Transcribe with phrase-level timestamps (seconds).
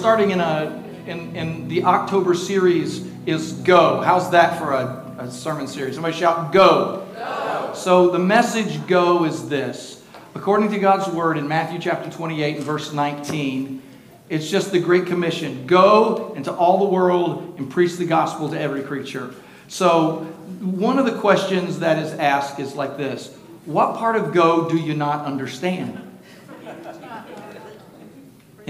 [0.00, 4.00] starting in a in, in the October series is go.
[4.00, 5.94] How's that for a, a sermon series?
[5.94, 7.06] Somebody shout go.
[7.14, 7.72] go.
[7.74, 10.02] So the message go is this.
[10.34, 13.82] According to God's word in Matthew chapter 28 and verse 19,
[14.30, 15.66] it's just the Great Commission.
[15.66, 19.34] Go into all the world and preach the gospel to every creature.
[19.68, 20.20] So
[20.60, 23.36] one of the questions that is asked is like this.
[23.66, 26.09] What part of go do you not understand?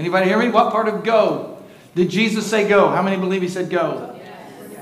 [0.01, 0.49] Anybody hear me?
[0.49, 1.59] What part of go?
[1.93, 2.89] Did Jesus say go?
[2.89, 4.19] How many believe he said go?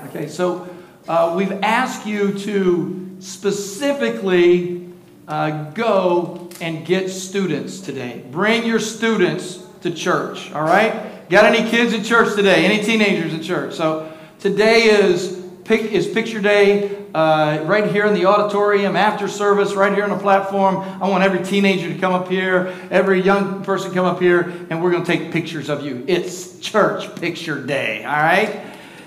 [0.06, 0.66] Okay, so
[1.06, 4.88] uh, we've asked you to specifically
[5.28, 8.24] uh, go and get students today.
[8.30, 11.28] Bring your students to church, all right?
[11.28, 12.64] Got any kids at church today?
[12.64, 13.74] Any teenagers at church?
[13.74, 15.39] So today is
[15.70, 20.18] is picture day uh, right here in the auditorium after service, right here on the
[20.18, 20.78] platform.
[20.78, 24.82] I want every teenager to come up here, every young person come up here, and
[24.82, 26.04] we're going to take pictures of you.
[26.08, 28.66] It's church picture day, all right?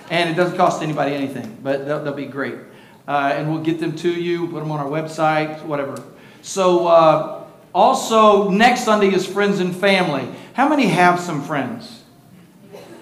[0.10, 2.56] And it doesn't cost anybody anything, but they'll, they'll be great.
[3.08, 6.02] Uh, and we'll get them to you, put them on our website, whatever.
[6.42, 10.28] So, uh, also, next Sunday is friends and family.
[10.54, 12.03] How many have some friends?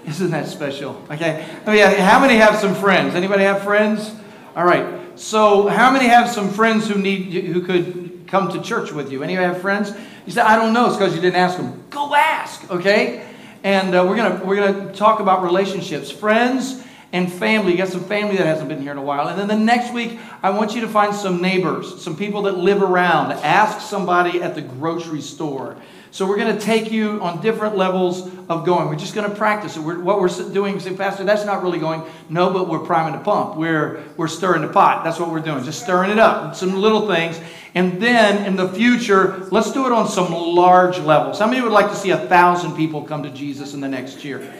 [0.05, 1.02] Isn't that special?
[1.09, 1.45] Okay.
[1.66, 3.16] I mean, how many have some friends?
[3.16, 4.11] Anybody have friends?
[4.55, 4.99] All right.
[5.16, 9.23] So, how many have some friends who need who could come to church with you?
[9.23, 9.94] Any have friends?
[10.25, 10.88] You said, I don't know.
[10.88, 11.83] It's because you didn't ask them.
[11.89, 12.69] Go ask.
[12.72, 13.27] Okay.
[13.63, 16.83] And uh, we're gonna we're gonna talk about relationships, friends
[17.14, 17.72] and family.
[17.72, 19.28] You got some family that hasn't been here in a while.
[19.28, 22.58] And then the next week, I want you to find some neighbors, some people that
[22.58, 23.34] live around.
[23.34, 25.78] Ask somebody at the grocery store.
[26.14, 28.90] So we're going to take you on different levels of going.
[28.90, 29.80] We're just going to practice it.
[29.80, 32.03] We're, what we're doing, say, Pastor, that's not really going.
[32.28, 33.56] No, but we're priming the pump.
[33.56, 35.06] We're, we're stirring the pot.
[35.06, 35.64] That's what we're doing.
[35.64, 36.53] Just stirring it up.
[36.53, 37.40] Some little things.
[37.75, 41.40] And then in the future, let's do it on some large levels.
[41.40, 44.25] How many would like to see a thousand people come to Jesus in the next
[44.25, 44.53] year?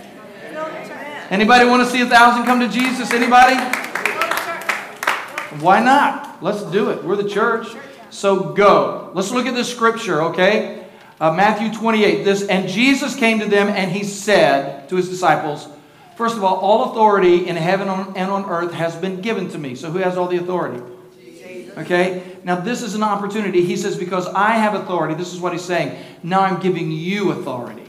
[1.32, 3.14] Anybody want to see a thousand come to Jesus?
[3.14, 3.56] Anybody?
[5.64, 6.44] Why not?
[6.44, 7.06] Let's do it.
[7.06, 7.68] We're the church.
[8.10, 9.12] So go.
[9.14, 10.86] Let's look at this scripture, okay?
[11.22, 12.26] Uh, Matthew 28.
[12.26, 15.70] This, and Jesus came to them and he said to his disciples,
[16.18, 19.76] First of all, all authority in heaven and on earth has been given to me.
[19.76, 20.84] So who has all the authority?
[21.18, 21.78] Jesus.
[21.78, 22.38] Okay?
[22.44, 23.64] Now, this is an opportunity.
[23.64, 25.98] He says, Because I have authority, this is what he's saying.
[26.24, 27.86] Now I'm giving you authority.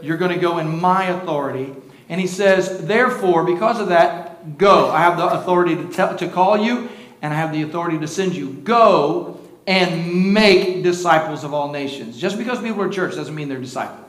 [0.00, 1.74] You're going to go in my authority.
[2.08, 4.90] And he says, Therefore, because of that, go.
[4.90, 6.88] I have the authority to, tell, to call you,
[7.20, 8.50] and I have the authority to send you.
[8.50, 12.18] Go and make disciples of all nations.
[12.18, 14.06] Just because people are church doesn't mean they're disciples.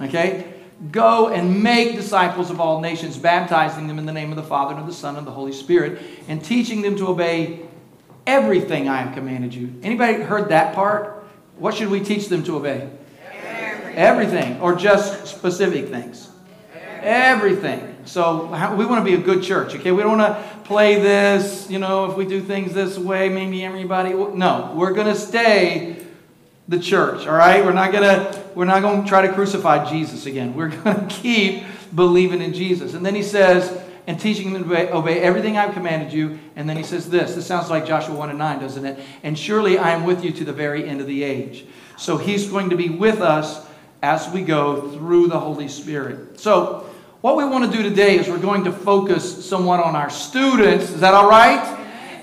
[0.00, 0.54] Okay?
[0.92, 4.72] Go and make disciples of all nations, baptizing them in the name of the Father
[4.72, 7.60] and of the Son and the Holy Spirit, and teaching them to obey
[8.26, 9.74] everything I have commanded you.
[9.82, 11.24] Anybody heard that part?
[11.56, 12.88] What should we teach them to obey?
[13.32, 13.96] Everything.
[13.96, 16.27] Everything or just specific things?
[17.02, 17.96] Everything.
[18.04, 19.92] So we want to be a good church, okay?
[19.92, 23.64] We don't want to play this, you know, if we do things this way, maybe
[23.64, 24.14] everybody.
[24.14, 26.04] No, we're going to stay
[26.68, 27.64] the church, all right?
[27.64, 30.54] We're not going to we're not going to try to crucify Jesus again.
[30.54, 31.64] We're going to keep
[31.94, 32.94] believing in Jesus.
[32.94, 36.38] And then he says, and teaching them to obey, obey, everything I've commanded you.
[36.56, 37.34] And then he says this.
[37.34, 38.98] This sounds like Joshua 1 and 9, doesn't it?
[39.22, 41.66] And surely I am with you to the very end of the age.
[41.98, 43.66] So he's going to be with us
[44.02, 46.40] as we go through the Holy Spirit.
[46.40, 46.87] So
[47.20, 50.90] what we want to do today is we're going to focus somewhat on our students.
[50.90, 51.64] Is that all right?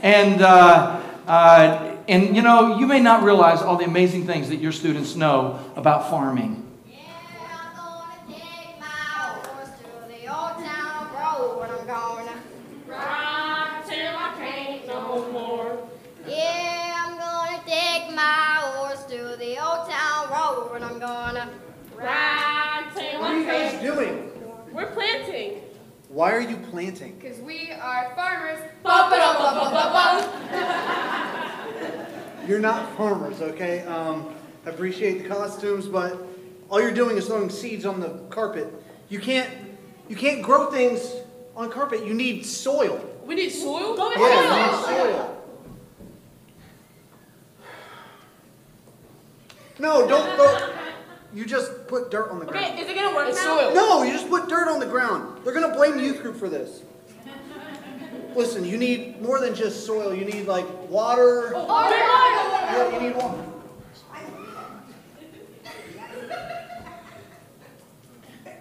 [0.01, 4.57] And, uh, uh, and you know, you may not realize all the amazing things that
[4.57, 6.61] your students know about farming.
[24.75, 25.61] We're planting.
[26.09, 27.15] Why are you planting?
[27.15, 28.59] Because we are farmers.
[32.45, 33.83] you're not farmers, okay?
[33.83, 34.35] Um,
[34.65, 36.27] I appreciate the costumes, but
[36.69, 38.67] all you're doing is throwing seeds on the carpet.
[39.07, 39.49] You can't,
[40.09, 41.09] you can't grow things
[41.55, 42.05] on carpet.
[42.05, 42.99] You need soil.
[43.25, 43.95] We need soil?
[43.95, 45.41] Go yeah, you need soil.
[49.79, 50.84] No, don't throw.
[51.35, 52.65] You just put dirt on the ground.
[52.65, 53.59] Okay, is it gonna work it's now?
[53.59, 53.75] Soil.
[53.75, 55.41] No, you just put dirt on the ground.
[55.43, 56.81] They're gonna blame youth group for this.
[58.35, 60.15] Listen, you need more than just soil.
[60.15, 61.51] You need like water.
[61.53, 61.97] Oh, water.
[61.97, 63.43] Yeah, you need water.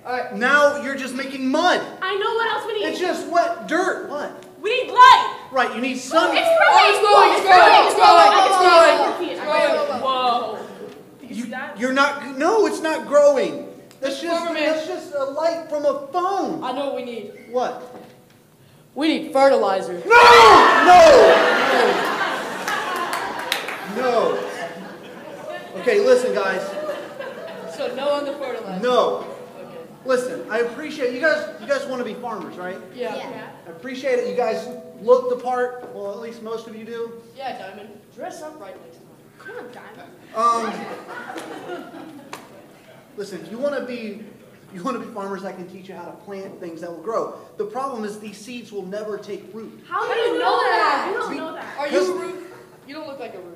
[0.04, 1.80] All right, now you're just making mud.
[2.02, 2.86] I know what else we need.
[2.86, 4.10] It's just wet dirt.
[4.10, 4.46] What?
[4.60, 5.48] We need light.
[5.52, 6.36] Right, you need sun.
[6.36, 6.58] It's growing.
[6.60, 7.86] Oh, it's growing.
[7.86, 8.34] It's growing.
[8.34, 8.98] It's growing.
[9.30, 9.70] It's growing.
[9.70, 10.02] It's growing.
[10.02, 10.63] Whoa.
[11.74, 13.68] You, you're not, no, it's not growing.
[14.00, 16.62] That's just, Farmer that's just a light from a phone.
[16.62, 17.32] I know what we need.
[17.50, 17.96] What?
[18.94, 19.94] We need fertilizer.
[19.94, 20.00] No!
[20.86, 22.10] No!
[23.96, 24.50] No.
[25.76, 26.62] Okay, listen, guys.
[27.76, 28.82] So no on the fertilizer.
[28.82, 29.26] No.
[29.58, 29.78] Okay.
[30.04, 31.60] Listen, I appreciate you guys.
[31.60, 32.78] You guys want to be farmers, right?
[32.94, 33.16] Yeah.
[33.16, 33.30] Yeah.
[33.30, 34.28] Yeah, I appreciate it.
[34.28, 34.68] You guys
[35.00, 35.92] look the part.
[35.94, 37.22] Well, at least most of you do.
[37.36, 37.90] Yeah, Diamond.
[38.14, 38.98] Dress up right next
[39.44, 39.54] time.
[39.54, 40.10] Come on, Diamond.
[40.34, 41.92] Um,
[43.16, 44.24] listen, if you want to be,
[44.74, 47.02] you want to be farmers, I can teach you how to plant things that will
[47.02, 47.38] grow.
[47.56, 49.84] The problem is these seeds will never take root.
[49.88, 51.08] How do you know that?
[51.12, 51.78] You don't See- know that.
[51.78, 52.40] Are you a root?
[52.86, 53.50] You don't look like a root.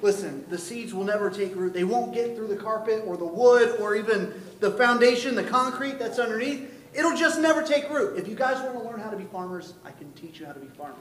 [0.00, 1.74] Listen, the seeds will never take root.
[1.74, 5.98] They won't get through the carpet or the wood or even the foundation, the concrete
[5.98, 6.72] that's underneath.
[6.94, 8.16] It'll just never take root.
[8.16, 10.52] If you guys want to learn how to be farmers, I can teach you how
[10.52, 10.98] to be farmers.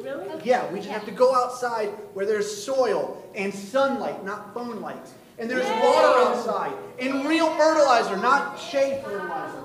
[0.00, 0.26] Really?
[0.26, 0.42] really?
[0.44, 5.12] Yeah, we just have to go outside where there's soil and sunlight, not phone lights.
[5.38, 9.62] And there's water outside and real fertilizer, not shade fertilizer.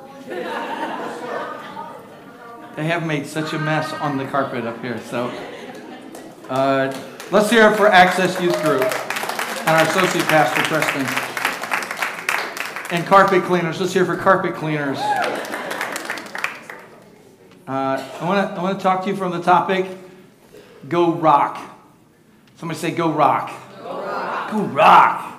[2.76, 5.00] They have made such a mess on the carpet up here.
[5.00, 5.28] So
[6.50, 6.94] uh,
[7.32, 11.06] let's hear it for Access Youth Group and our associate pastor, Preston.
[12.92, 13.80] And carpet cleaners.
[13.80, 15.00] Let's hear it for carpet cleaners.
[17.68, 19.86] Uh, I want to I want to talk to you from the topic
[20.88, 21.58] Go Rock.
[22.58, 23.52] Somebody say Go Rock.
[23.82, 24.52] Go Rock.
[24.52, 25.32] Go Rock.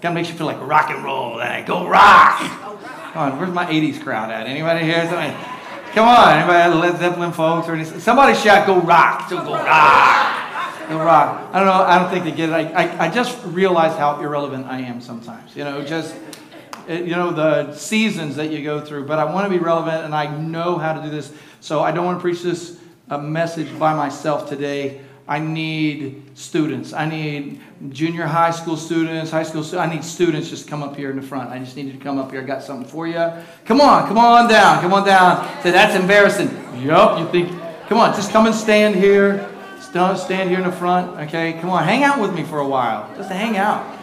[0.00, 1.40] Kind of makes you feel like rock and roll.
[1.40, 1.62] eh?
[1.62, 2.38] Go Rock.
[2.38, 4.46] Come on, where's my 80s crowd at?
[4.46, 5.00] Anybody here?
[5.08, 5.32] Somebody,
[5.94, 8.00] come on, anybody Led Zeppelin folks or anything?
[8.00, 10.88] Somebody shout, go rock, so go rock.
[10.88, 11.48] Go rock.
[11.52, 12.52] I don't know, I don't think they get it.
[12.52, 15.54] I, I, I just realize how irrelevant I am sometimes.
[15.56, 16.14] You know, just,
[16.88, 19.06] you know, the seasons that you go through.
[19.06, 21.32] But I want to be relevant and I know how to do this.
[21.60, 22.78] So I don't want to preach this
[23.10, 25.00] uh, message by myself today.
[25.26, 26.92] I need students.
[26.92, 29.90] I need junior high school students, high school students.
[29.90, 31.50] I need students just come up here in the front.
[31.50, 32.42] I just need you to come up here.
[32.42, 33.32] I got something for you.
[33.64, 34.82] Come on, come on down.
[34.82, 35.46] Come on down.
[35.62, 36.50] Say, that's embarrassing.
[36.82, 37.48] Yup, you think,
[37.88, 39.50] come on, just come and stand here.
[39.94, 41.52] Stand here in the front, okay?
[41.60, 43.08] Come on, hang out with me for a while.
[43.16, 43.93] Just hang out.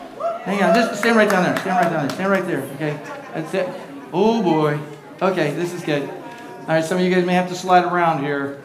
[0.44, 1.58] Hang on, Just stand right down there.
[1.58, 2.16] Stand right down there.
[2.16, 3.00] Stand right there, okay?
[3.34, 3.70] That's it.
[4.12, 4.80] Oh, boy.
[5.22, 6.10] Okay, this is good.
[6.10, 8.62] All right, some of you guys may have to slide around here.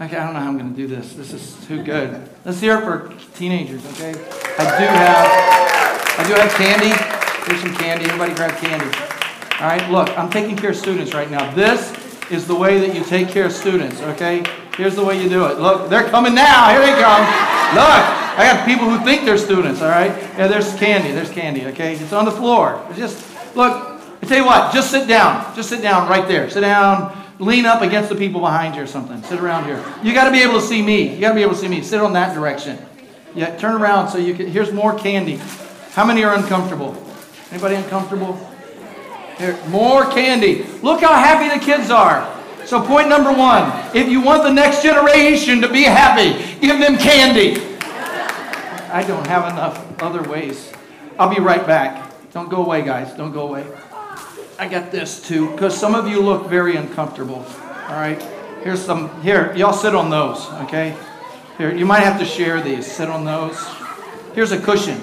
[0.00, 1.12] Okay, I don't know how I'm going to do this.
[1.12, 2.28] This is too good.
[2.44, 4.10] Let's hear it for teenagers, okay?
[4.58, 6.90] I do have, I do have candy.
[7.46, 8.06] Here's some candy.
[8.06, 8.86] Everybody grab candy.
[9.60, 11.54] All right, look, I'm taking care of students right now.
[11.54, 11.92] This
[12.30, 14.42] is the way that you take care of students, okay?
[14.76, 15.58] Here's the way you do it.
[15.58, 16.70] Look, they're coming now.
[16.70, 17.22] Here they come.
[17.76, 20.10] Look, I got people who think they're students, all right?
[20.38, 21.12] Yeah, there's candy.
[21.12, 21.94] There's candy, okay?
[21.94, 22.84] It's on the floor.
[22.88, 25.54] It's just, look, I tell you what, just sit down.
[25.54, 26.48] Just sit down right there.
[26.50, 27.16] Sit down.
[27.38, 29.22] Lean up against the people behind you or something.
[29.22, 29.82] Sit around here.
[30.02, 31.14] You got to be able to see me.
[31.14, 31.82] You got to be able to see me.
[31.82, 32.78] Sit on that direction.
[33.34, 34.46] Yeah, turn around so you can.
[34.46, 35.36] Here's more candy.
[35.92, 36.94] How many are uncomfortable?
[37.50, 38.36] Anybody uncomfortable?
[39.38, 40.64] Here, more candy.
[40.82, 42.36] Look how happy the kids are.
[42.66, 46.98] So, point number one if you want the next generation to be happy, give them
[46.98, 47.69] candy.
[48.92, 50.72] I don't have enough other ways.
[51.18, 52.12] I'll be right back.
[52.32, 53.12] Don't go away, guys.
[53.14, 53.66] Don't go away.
[54.58, 57.44] I got this too, because some of you look very uncomfortable.
[57.88, 58.20] All right.
[58.62, 59.22] Here's some.
[59.22, 60.94] Here, y'all sit on those, okay?
[61.56, 62.90] Here, you might have to share these.
[62.90, 63.58] Sit on those.
[64.34, 65.00] Here's a cushion.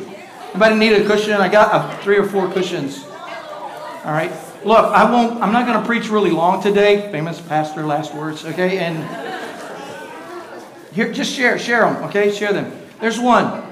[0.51, 1.33] Anybody need a cushion?
[1.33, 3.03] I got uh, three or four cushions.
[4.05, 4.31] All right.
[4.63, 5.41] Look, I won't.
[5.41, 7.11] I'm not going to preach really long today.
[7.11, 8.45] Famous pastor last words.
[8.45, 9.03] Okay, and
[10.93, 12.03] here, just share, share them.
[12.05, 12.71] Okay, share them.
[12.99, 13.66] There's one.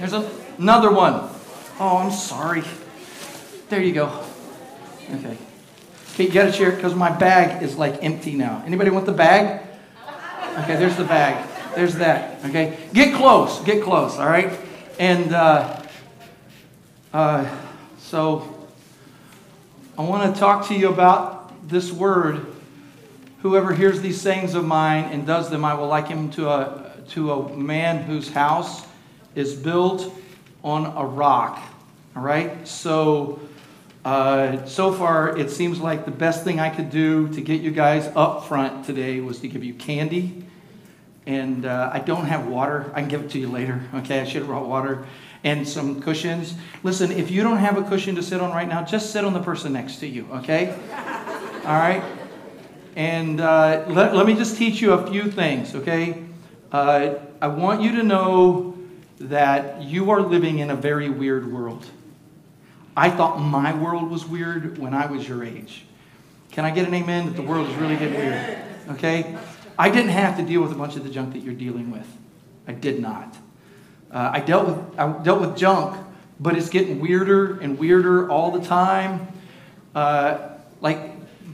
[0.00, 1.28] There's a, another one.
[1.78, 2.62] Oh, I'm sorry.
[3.68, 4.24] There you go.
[5.12, 5.36] Okay.
[6.14, 8.62] Okay, you to share it because my bag is like empty now.
[8.64, 9.60] Anybody want the bag?
[10.60, 11.46] Okay, there's the bag.
[11.74, 12.42] There's that.
[12.46, 13.60] Okay, get close.
[13.60, 14.16] Get close.
[14.16, 14.58] All right,
[14.98, 15.82] and uh,
[17.12, 17.58] uh,
[17.98, 18.56] so.
[19.98, 22.46] I want to talk to you about this word.
[23.42, 26.94] Whoever hears these sayings of mine and does them, I will liken him to a,
[27.10, 28.86] to a man whose house
[29.34, 30.12] is built
[30.62, 31.62] on a rock.
[32.16, 32.66] All right?
[32.66, 33.40] So,
[34.04, 37.70] uh, so far, it seems like the best thing I could do to get you
[37.70, 40.44] guys up front today was to give you candy.
[41.26, 42.90] And uh, I don't have water.
[42.94, 43.82] I can give it to you later.
[43.94, 44.20] Okay?
[44.20, 45.06] I should have brought water
[45.44, 46.54] and some cushions.
[46.82, 49.32] Listen, if you don't have a cushion to sit on right now, just sit on
[49.32, 50.70] the person next to you, okay?
[51.64, 52.02] All right?
[52.96, 56.22] And uh, let, let me just teach you a few things, okay?
[56.72, 58.76] Uh, I want you to know
[59.20, 61.86] that you are living in a very weird world.
[62.96, 65.84] I thought my world was weird when I was your age.
[66.52, 68.58] Can I get an amen that the world is really getting weird?
[68.90, 69.36] Okay?
[69.78, 72.06] I didn't have to deal with a bunch of the junk that you're dealing with.
[72.66, 73.36] I did not.
[74.10, 75.96] Uh, I dealt with I dealt with junk
[76.40, 79.28] but it's getting weirder and weirder all the time.
[79.94, 80.48] Uh,
[80.80, 80.98] like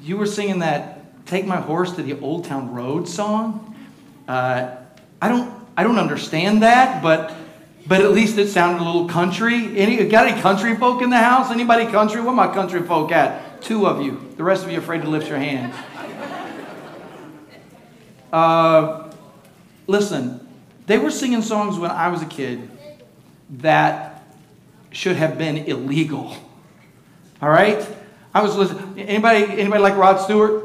[0.03, 3.75] you were singing that "Take My Horse to the Old Town Road" song.
[4.29, 4.77] Uh,
[5.21, 7.35] I don't, I don't understand that, but,
[7.89, 9.79] but at least it sounded a little country.
[9.79, 11.51] Any, got any country folk in the house?
[11.51, 12.21] Anybody country?
[12.21, 13.63] Where my country folk at?
[13.63, 14.21] Two of you.
[14.37, 15.75] The rest of you afraid to lift your hands.
[18.33, 19.13] Uh,
[19.87, 20.47] listen,
[20.87, 22.69] they were singing songs when I was a kid
[23.51, 24.25] that
[24.91, 26.37] should have been illegal.
[27.41, 27.87] All right?
[28.35, 28.99] I was listening.
[28.99, 30.65] Anybody, anybody like Rod Stewart?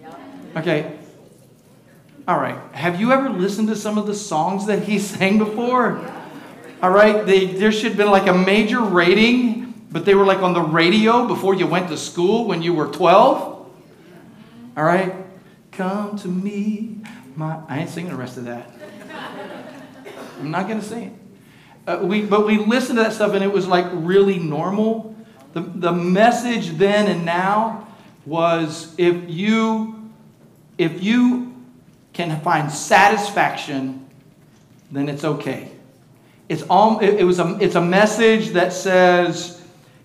[0.00, 0.14] Yeah.
[0.56, 0.98] Okay.
[2.26, 2.58] All right.
[2.74, 6.00] Have you ever listened to some of the songs that he sang before?
[6.82, 7.24] All right.
[7.24, 10.60] They, there should have been like a major rating, but they were like on the
[10.60, 13.70] radio before you went to school when you were 12.
[14.76, 15.14] All right.
[15.70, 16.98] Come to me.
[17.36, 18.68] My, I ain't singing the rest of that.
[20.40, 21.12] I'm not going to sing it.
[21.86, 25.16] Uh, we, but we listened to that stuff and it was like really normal.
[25.52, 27.86] The, the message then and now
[28.26, 30.10] was if you,
[30.78, 31.54] if you
[32.12, 34.08] can find satisfaction,
[34.90, 35.71] then it's okay.
[36.52, 39.62] It's, all, it, it was a, it's a message that says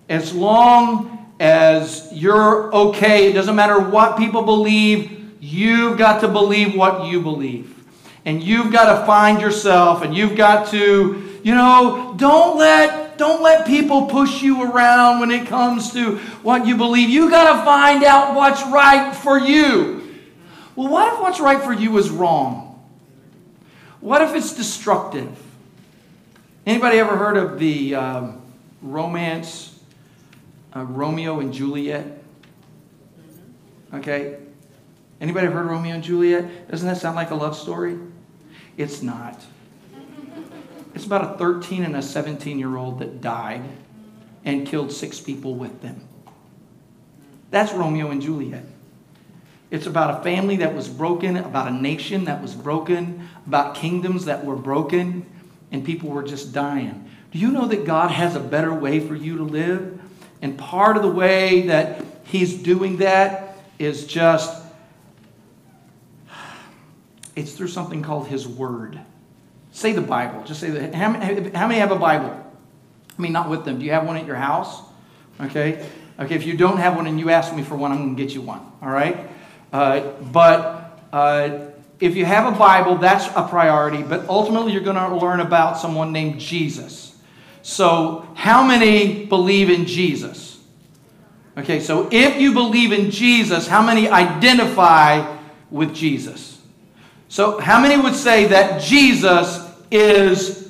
[0.07, 6.73] as long as you're okay, it doesn't matter what people believe, you've got to believe
[6.73, 7.73] what you believe.
[8.23, 13.41] And you've got to find yourself and you've got to you know, don't let don't
[13.41, 17.09] let people push you around when it comes to what you believe.
[17.09, 20.15] You got to find out what's right for you.
[20.75, 22.85] Well, what if what's right for you is wrong?
[23.99, 25.46] What if it's destructive?
[26.67, 28.41] Anybody ever heard of the um,
[28.81, 29.79] romance
[30.75, 32.21] uh, Romeo and Juliet?
[33.93, 34.39] Okay.
[35.21, 36.69] Anybody ever heard Romeo and Juliet?
[36.69, 37.97] Doesn't that sound like a love story?
[38.75, 39.41] It's not.
[40.93, 43.63] It's about a 13 and a 17 year old that died
[44.43, 46.01] and killed six people with them.
[47.49, 48.65] That's Romeo and Juliet.
[49.71, 54.25] It's about a family that was broken, about a nation that was broken, about kingdoms
[54.25, 55.25] that were broken,
[55.71, 57.09] and people were just dying.
[57.31, 59.99] Do you know that God has a better way for you to live?
[60.41, 64.63] And part of the way that He's doing that is just,
[67.35, 68.99] it's through something called His Word.
[69.71, 70.43] Say the Bible.
[70.43, 70.95] Just say that.
[70.95, 72.43] How many, have a Bible?
[73.17, 73.79] I mean, not with them.
[73.79, 74.81] Do you have one at your house?
[75.39, 75.85] Okay.
[76.19, 78.23] Okay, if you don't have one and you ask me for one, I'm going to
[78.23, 78.61] get you one.
[78.81, 79.29] All right?
[79.71, 81.66] Uh, but uh,
[81.99, 84.03] if you have a Bible, that's a priority.
[84.03, 87.15] But ultimately, you're going to learn about someone named Jesus.
[87.61, 90.59] So, how many believe in Jesus?
[91.57, 95.37] Okay, so if you believe in Jesus, how many identify
[95.71, 96.61] with Jesus?
[97.29, 100.67] So, how many would say that Jesus is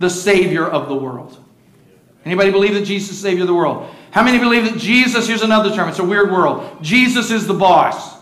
[0.00, 1.36] the Savior of the world.
[2.24, 3.88] Anybody believe that Jesus is the Savior of the world?
[4.10, 6.82] How many believe that Jesus, here's another term, it's a weird world.
[6.82, 8.19] Jesus is the boss.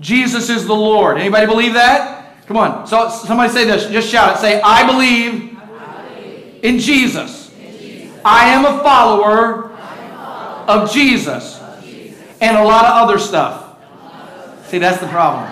[0.00, 1.18] Jesus is the Lord.
[1.18, 2.44] Anybody believe that?
[2.46, 2.86] Come on.
[2.86, 3.86] So somebody say this.
[3.90, 4.40] Just shout it.
[4.40, 7.52] Say, I believe, I believe in, Jesus.
[7.54, 8.20] in Jesus.
[8.24, 11.60] I am a follower, am a follower of, Jesus.
[11.60, 12.22] of Jesus.
[12.40, 13.78] And a lot of other stuff.
[14.66, 15.50] See, that's the problem.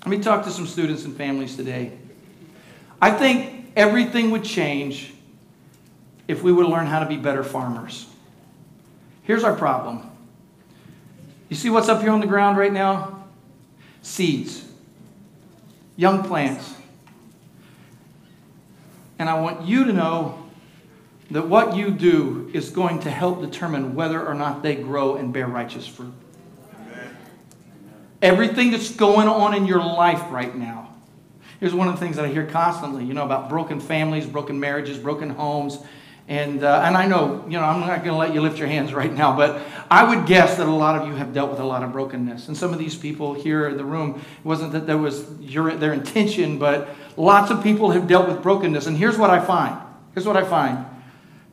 [0.00, 1.92] Let me talk to some students and families today.
[3.00, 5.12] I think everything would change
[6.26, 8.06] if we would learn how to be better farmers.
[9.24, 10.10] Here's our problem.
[11.48, 13.24] You see what's up here on the ground right now?
[14.02, 14.64] Seeds,
[15.96, 16.74] young plants.
[19.18, 20.46] And I want you to know
[21.30, 25.32] that what you do is going to help determine whether or not they grow and
[25.32, 26.12] bear righteous fruit.
[28.20, 30.94] Everything that's going on in your life right now.
[31.60, 34.58] Here's one of the things that I hear constantly, you know, about broken families, broken
[34.60, 35.78] marriages, broken homes.
[36.28, 38.68] And, uh, and I know, you know, I'm not going to let you lift your
[38.68, 41.58] hands right now, but I would guess that a lot of you have dealt with
[41.58, 42.48] a lot of brokenness.
[42.48, 45.74] And some of these people here in the room, it wasn't that there was your,
[45.74, 48.86] their intention, but lots of people have dealt with brokenness.
[48.86, 49.80] And here's what I find.
[50.12, 50.84] Here's what I find.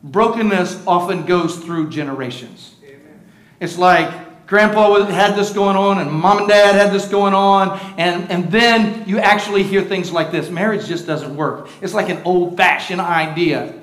[0.04, 2.74] Brokenness often goes through generations.
[2.84, 3.22] Amen.
[3.60, 7.80] It's like grandpa had this going on and mom and dad had this going on
[7.98, 12.08] and, and then you actually hear things like this marriage just doesn't work it's like
[12.08, 13.74] an old-fashioned idea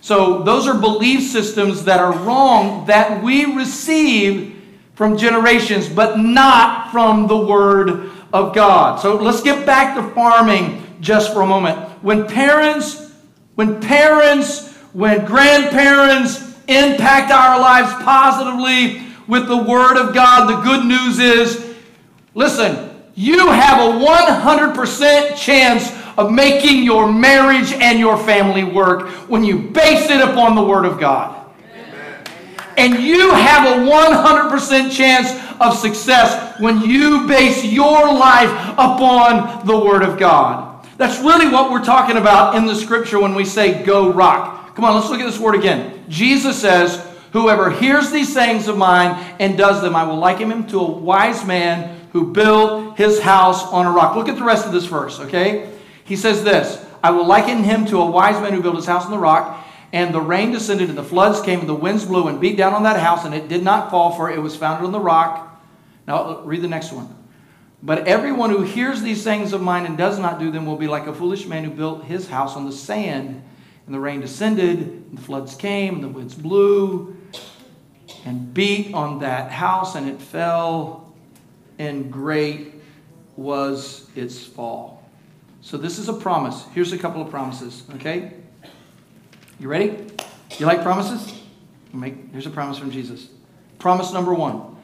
[0.00, 4.54] so those are belief systems that are wrong that we receive
[4.94, 9.00] from generations but not from the word of god.
[9.00, 11.78] So let's get back to farming just for a moment.
[12.02, 13.12] When parents
[13.54, 20.84] when parents when grandparents impact our lives positively with the Word of God, the good
[20.84, 21.74] news is
[22.34, 29.44] listen, you have a 100% chance of making your marriage and your family work when
[29.44, 31.44] you base it upon the Word of God.
[32.76, 35.30] And you have a 100% chance
[35.60, 40.86] of success when you base your life upon the Word of God.
[40.98, 44.74] That's really what we're talking about in the scripture when we say go rock.
[44.74, 46.04] Come on, let's look at this word again.
[46.08, 50.66] Jesus says, Whoever hears these sayings of mine and does them, I will liken him
[50.68, 54.16] to a wise man who built his house on a rock.
[54.16, 55.70] Look at the rest of this verse, okay?
[56.06, 59.04] He says this I will liken him to a wise man who built his house
[59.04, 59.64] on the rock.
[59.92, 62.74] And the rain descended, and the floods came, and the winds blew and beat down
[62.74, 65.62] on that house, and it did not fall, for it was founded on the rock.
[66.08, 67.14] Now, read the next one.
[67.82, 70.88] But everyone who hears these sayings of mine and does not do them will be
[70.88, 73.42] like a foolish man who built his house on the sand.
[73.86, 77.16] And the rain descended, and the floods came, and the winds blew
[78.24, 81.14] and beat on that house, and it fell,
[81.78, 82.74] and great
[83.36, 84.95] was its fall.
[85.66, 86.64] So, this is a promise.
[86.74, 88.34] Here's a couple of promises, okay?
[89.58, 89.98] You ready?
[90.58, 91.42] You like promises?
[91.92, 93.26] Make, here's a promise from Jesus.
[93.80, 94.76] Promise number one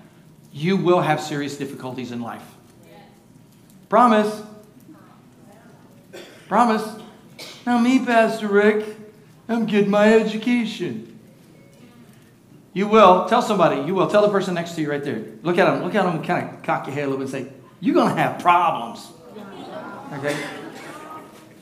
[0.52, 2.42] you will have serious difficulties in life.
[3.88, 4.42] Promise.
[6.48, 7.00] Promise.
[7.64, 8.84] Now, me, Pastor Rick,
[9.48, 11.16] I'm getting my education.
[12.72, 13.26] You will.
[13.26, 13.82] Tell somebody.
[13.86, 14.08] You will.
[14.08, 15.26] Tell the person next to you right there.
[15.44, 15.84] Look at them.
[15.84, 18.12] Look at them kind of cock your head a little bit and say, You're going
[18.12, 19.06] to have problems.
[20.14, 20.36] Okay?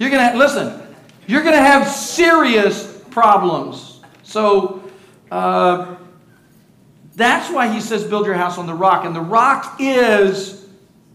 [0.01, 0.83] You're going to, listen,
[1.27, 4.01] you're going to have serious problems.
[4.23, 4.83] So,
[5.31, 5.97] uh,
[7.15, 9.05] that's why he says, Build your house on the rock.
[9.05, 10.67] And the rock is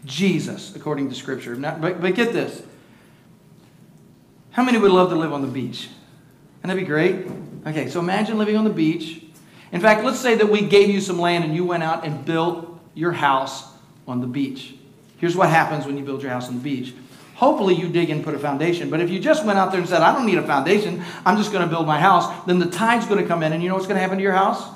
[0.06, 1.56] Jesus, according to Scripture.
[1.56, 2.62] But, but get this.
[4.52, 5.90] How many would love to live on the beach?
[6.62, 7.26] And that'd be great.
[7.66, 9.24] Okay, so imagine living on the beach.
[9.72, 12.24] In fact, let's say that we gave you some land and you went out and
[12.24, 13.66] built your house
[14.08, 14.76] on the beach.
[15.18, 16.94] Here's what happens when you build your house on the beach.
[17.36, 18.90] Hopefully, you dig and put a foundation.
[18.90, 21.38] But if you just went out there and said, I don't need a foundation, I'm
[21.38, 23.70] just going to build my house, then the tide's going to come in, and you
[23.70, 24.76] know what's going to happen to your house?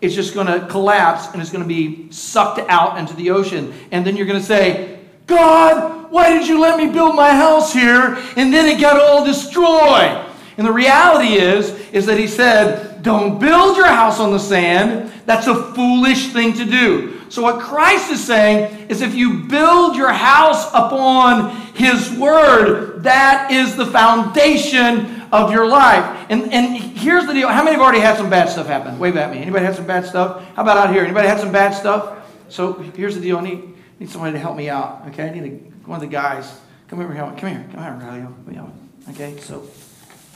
[0.00, 3.74] It's just going to collapse and it's going to be sucked out into the ocean.
[3.90, 7.72] And then you're going to say, God, why did you let me build my house
[7.72, 8.16] here?
[8.36, 10.26] And then it got all destroyed.
[10.56, 15.12] And the reality is, is that he said, don't build your house on the sand.
[15.26, 17.19] That's a foolish thing to do.
[17.30, 23.52] So what Christ is saying is if you build your house upon his word, that
[23.52, 26.26] is the foundation of your life.
[26.28, 27.46] And, and here's the deal.
[27.46, 28.98] How many have already had some bad stuff happen?
[28.98, 29.38] Wave at me.
[29.38, 30.44] Anybody had some bad stuff?
[30.56, 31.04] How about out here?
[31.04, 32.18] Anybody had some bad stuff?
[32.48, 33.38] So here's the deal.
[33.38, 35.06] I need, need somebody to help me out.
[35.08, 35.56] Okay, I need a,
[35.88, 36.60] one of the guys.
[36.88, 37.22] Come over here.
[37.22, 37.64] Come here.
[37.72, 38.72] Come here, Aurelio.
[39.10, 39.60] Okay, so,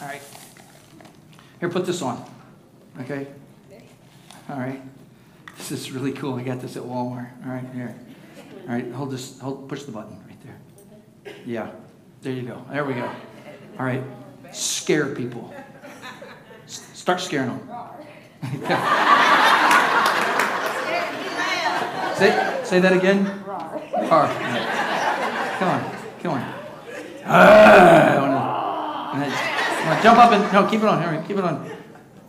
[0.00, 0.22] all right.
[1.58, 2.24] Here, put this on.
[3.00, 3.26] Okay?
[4.48, 4.80] All right.
[5.56, 6.34] This is really cool.
[6.34, 7.30] I got this at Walmart.
[7.46, 7.94] All right, here.
[8.62, 9.38] All right, hold this.
[9.40, 11.34] Hold, push the button right there.
[11.46, 11.70] Yeah,
[12.22, 12.64] there you go.
[12.70, 13.10] There we go.
[13.78, 14.02] All right,
[14.52, 15.54] scare people.
[16.64, 17.60] S- start scaring them.
[22.16, 23.24] say, say that again.
[23.46, 24.28] Roar.
[25.58, 26.54] Come on, come on.
[27.26, 27.84] Ah,
[30.02, 31.00] jump up and no, keep it on.
[31.00, 31.70] Hurry, keep it on.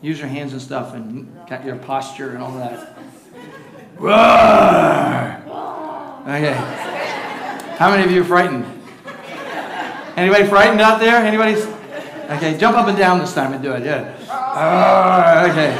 [0.02, 2.98] Use your hands and stuff and got your posture and all that.
[3.98, 5.42] Roar.
[6.28, 6.54] Okay.
[7.78, 8.66] How many of you are frightened?
[10.18, 11.18] Anybody frightened out there?
[11.18, 11.54] Anybody?
[12.36, 13.84] Okay, jump up and down this time and do it.
[13.84, 14.16] Yeah.
[14.30, 15.78] Uh, okay.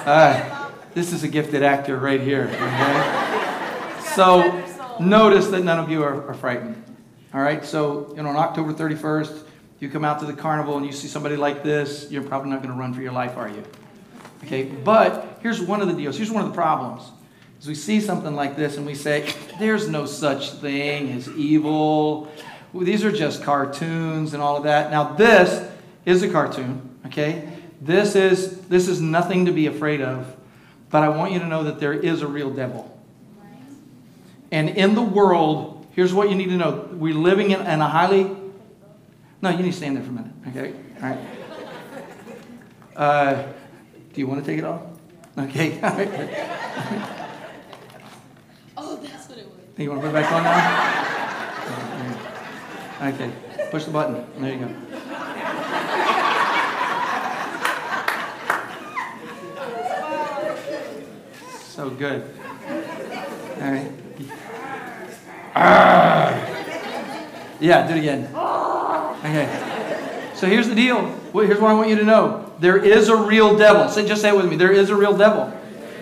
[0.00, 0.72] All right.
[0.94, 2.48] This is a gifted actor right here.
[2.52, 4.00] Okay.
[4.14, 6.82] So notice that none of you are, are frightened.
[7.32, 7.64] All right.
[7.64, 9.44] So you know, on October 31st,
[9.78, 12.62] you come out to the carnival and you see somebody like this, you're probably not
[12.62, 13.62] going to run for your life, are you?
[14.44, 14.64] Okay.
[14.64, 16.16] But here's one of the deals.
[16.16, 17.10] Here's one of the problems.
[17.66, 22.30] We see something like this and we say, "There's no such thing as evil."
[22.72, 24.90] these are just cartoons and all of that.
[24.90, 25.68] Now, this
[26.04, 27.48] is a cartoon, okay?
[27.80, 30.36] This is, this is nothing to be afraid of,
[30.90, 32.96] but I want you to know that there is a real devil.
[34.52, 37.88] And in the world, here's what you need to know we're living in, in a
[37.88, 38.36] highly.
[39.42, 40.74] No, you need to stand there for a minute, okay?
[40.96, 41.18] All right.
[42.96, 43.46] Uh,
[44.12, 44.82] do you want to take it off?
[45.38, 45.78] Okay.
[48.82, 49.60] Oh, that's what it was.
[49.80, 50.60] You want to put it back on now?
[53.08, 53.32] Okay,
[53.70, 54.26] push the button.
[54.38, 54.68] There you go.
[61.64, 62.30] So good.
[63.56, 63.90] All right.
[65.56, 66.34] Ah.
[67.58, 68.26] Yeah, do it again.
[69.24, 69.48] Okay.
[70.34, 71.06] So here's the deal.
[71.32, 72.52] Here's what I want you to know.
[72.58, 73.88] There is a real devil.
[73.88, 74.56] Say, just say it with me.
[74.56, 75.50] There is a real devil.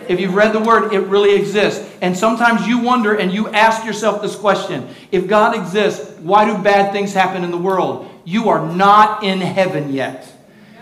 [0.09, 1.88] If you've read the Word, it really exists.
[2.01, 6.63] And sometimes you wonder and you ask yourself this question If God exists, why do
[6.63, 8.09] bad things happen in the world?
[8.25, 10.33] You are not in heaven yet.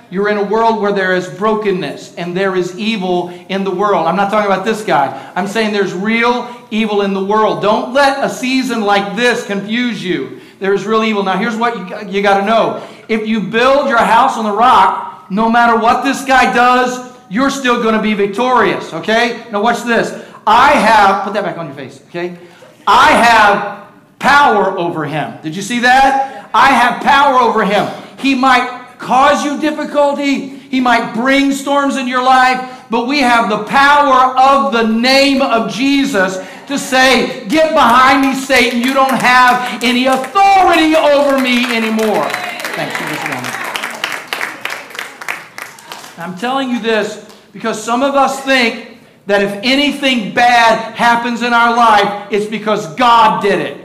[0.08, 4.06] You're in a world where there is brokenness and there is evil in the world.
[4.06, 5.32] I'm not talking about this guy.
[5.34, 7.60] I'm saying there's real evil in the world.
[7.60, 10.40] Don't let a season like this confuse you.
[10.60, 11.24] There's real evil.
[11.24, 14.52] Now, here's what you, you got to know if you build your house on the
[14.52, 19.44] rock, no matter what this guy does, you're still going to be victorious, okay?
[19.50, 20.10] Now, watch this.
[20.46, 22.38] I have, put that back on your face, okay?
[22.86, 25.38] I have power over him.
[25.42, 26.50] Did you see that?
[26.54, 27.86] I have power over him.
[28.18, 33.50] He might cause you difficulty, he might bring storms in your life, but we have
[33.50, 38.80] the power of the name of Jesus to say, Get behind me, Satan.
[38.80, 42.28] You don't have any authority over me anymore.
[42.76, 43.56] This moment.
[46.18, 48.95] I'm telling you this because some of us think
[49.26, 53.84] that if anything bad happens in our life, it's because God did it.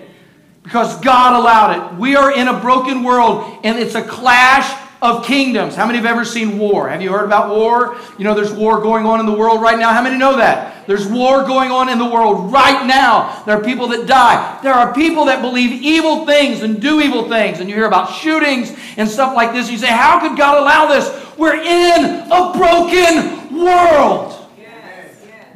[0.64, 2.00] Because God allowed it.
[2.00, 5.74] We are in a broken world and it's a clash of kingdoms.
[5.74, 6.88] How many have ever seen war?
[6.88, 7.98] Have you heard about war?
[8.20, 9.92] You know, there's war going on in the world right now.
[9.92, 10.86] How many know that?
[10.86, 13.42] There's war going on in the world right now.
[13.46, 14.60] There are people that die.
[14.62, 17.60] There are people that believe evil things and do evil things.
[17.60, 19.72] And you hear about shootings and stuff like this.
[19.72, 21.10] You say, How could God allow this?
[21.36, 24.41] We're in a broken world.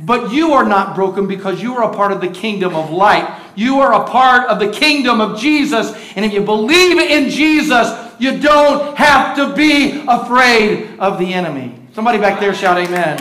[0.06, 3.41] But you are not broken because you are a part of the kingdom of light.
[3.56, 5.91] You are a part of the kingdom of Jesus.
[6.15, 7.89] And if you believe in Jesus,
[8.20, 11.80] you don't have to be afraid of the enemy.
[11.94, 13.20] Somebody back there shout amen.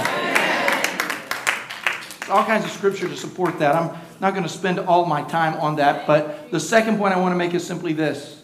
[2.29, 3.75] All kinds of scripture to support that.
[3.75, 6.07] I'm not going to spend all my time on that.
[6.07, 8.42] But the second point I want to make is simply this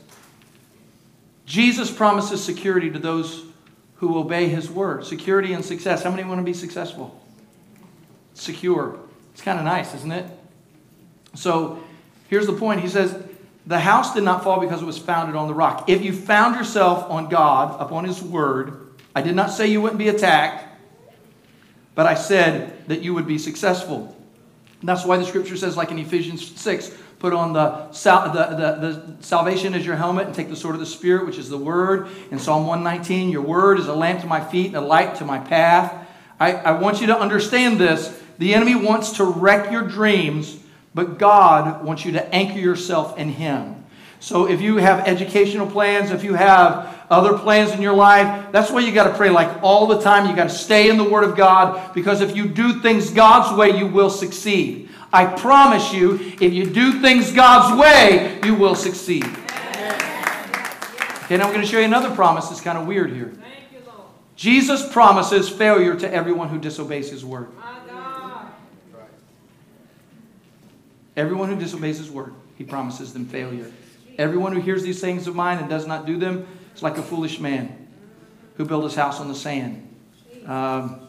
[1.45, 3.45] Jesus promises security to those
[3.97, 5.05] who obey his word.
[5.05, 6.03] Security and success.
[6.05, 7.20] How many want to be successful?
[8.41, 8.99] Secure.
[9.35, 10.27] It's kind of nice, isn't it?
[11.35, 11.83] So
[12.29, 12.81] here's the point.
[12.81, 13.23] He says,
[13.67, 15.91] The house did not fall because it was founded on the rock.
[15.91, 19.99] If you found yourself on God, upon his word, I did not say you wouldn't
[19.99, 20.65] be attacked,
[21.95, 24.17] but I said that you would be successful.
[24.81, 28.57] And that's why the scripture says, like in Ephesians 6, put on the, sal- the,
[28.57, 31.51] the, the, salvation as your helmet and take the sword of the Spirit, which is
[31.51, 32.09] the Word.
[32.31, 35.27] In Psalm 119, your Word is a lamp to my feet and a light to
[35.27, 36.07] my path.
[36.41, 38.19] I, I want you to understand this.
[38.41, 40.59] The enemy wants to wreck your dreams,
[40.95, 43.85] but God wants you to anchor yourself in Him.
[44.19, 48.71] So if you have educational plans, if you have other plans in your life, that's
[48.71, 50.27] why you got to pray like all the time.
[50.27, 53.55] You got to stay in the Word of God because if you do things God's
[53.59, 54.89] way, you will succeed.
[55.13, 59.27] I promise you, if you do things God's way, you will succeed.
[61.25, 63.35] Okay, now I'm going to show you another promise that's kind of weird here.
[64.35, 67.49] Jesus promises failure to everyone who disobeys His word.
[71.21, 73.71] Everyone who disobeys His word, He promises them failure.
[74.17, 77.03] Everyone who hears these things of mine and does not do them is like a
[77.03, 77.89] foolish man
[78.57, 79.87] who built his house on the sand.
[80.47, 81.09] Um,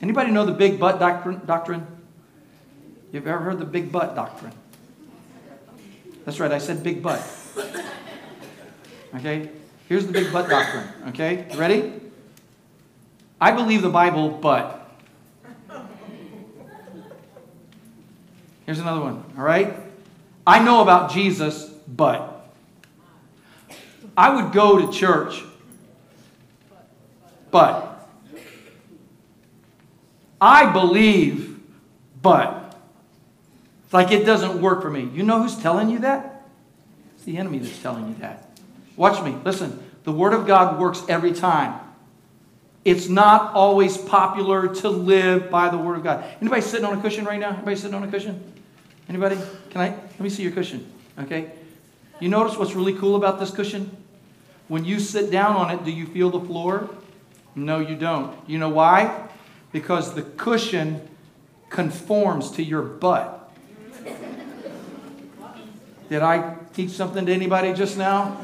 [0.00, 1.40] anybody know the big butt doctrine?
[1.46, 1.84] doctrine?
[3.10, 4.52] You've ever heard the big butt doctrine?
[6.24, 7.24] That's right, I said big butt.
[9.16, 9.50] Okay?
[9.88, 10.86] Here's the big butt doctrine.
[11.08, 11.48] Okay?
[11.52, 11.92] You ready?
[13.40, 14.75] I believe the Bible, but.
[18.66, 19.24] Here's another one.
[19.38, 19.74] All right?
[20.46, 22.32] I know about Jesus, but.
[24.16, 25.42] I would go to church,
[27.50, 28.08] but.
[30.40, 31.60] I believe,
[32.20, 32.76] but.
[33.84, 35.08] It's like it doesn't work for me.
[35.14, 36.48] You know who's telling you that?
[37.14, 38.58] It's the enemy that's telling you that.
[38.96, 39.36] Watch me.
[39.44, 39.82] Listen.
[40.04, 41.80] The Word of God works every time.
[42.84, 46.24] It's not always popular to live by the Word of God.
[46.40, 47.50] Anybody sitting on a cushion right now?
[47.50, 48.52] Anybody sitting on a cushion?
[49.08, 49.36] Anybody?
[49.70, 49.88] Can I?
[49.90, 50.90] Let me see your cushion.
[51.18, 51.52] Okay.
[52.20, 53.96] You notice what's really cool about this cushion?
[54.68, 56.90] When you sit down on it, do you feel the floor?
[57.54, 58.36] No, you don't.
[58.48, 59.28] You know why?
[59.70, 61.06] Because the cushion
[61.70, 63.50] conforms to your butt.
[66.08, 68.38] Did I teach something to anybody just now?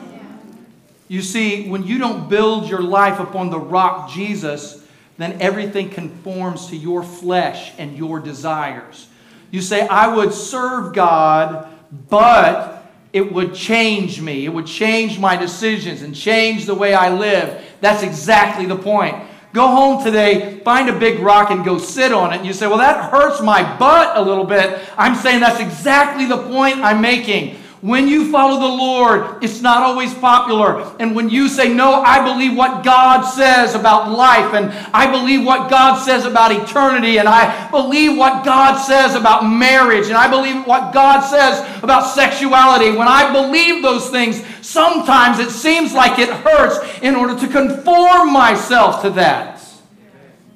[1.09, 4.87] You see, when you don't build your life upon the rock Jesus,
[5.19, 9.09] then everything conforms to your flesh and your desires.
[9.53, 11.69] You say, I would serve God,
[12.09, 14.47] but it would change me.
[14.47, 17.63] It would change my decisions and change the way I live.
[17.83, 19.15] That's exactly the point.
[19.53, 22.39] Go home today, find a big rock, and go sit on it.
[22.39, 24.81] And you say, Well, that hurts my butt a little bit.
[24.97, 27.62] I'm saying that's exactly the point I'm making.
[27.83, 30.95] When you follow the Lord, it's not always popular.
[31.01, 35.45] And when you say, No, I believe what God says about life, and I believe
[35.45, 40.31] what God says about eternity, and I believe what God says about marriage, and I
[40.31, 46.21] believe what God says about sexuality, when I believe those things, sometimes it seems like
[46.21, 49.61] it hurts in order to conform myself to that.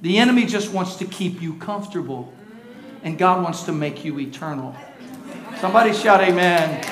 [0.00, 2.32] The enemy just wants to keep you comfortable,
[3.02, 4.76] and God wants to make you eternal.
[5.60, 6.84] Somebody shout, Amen.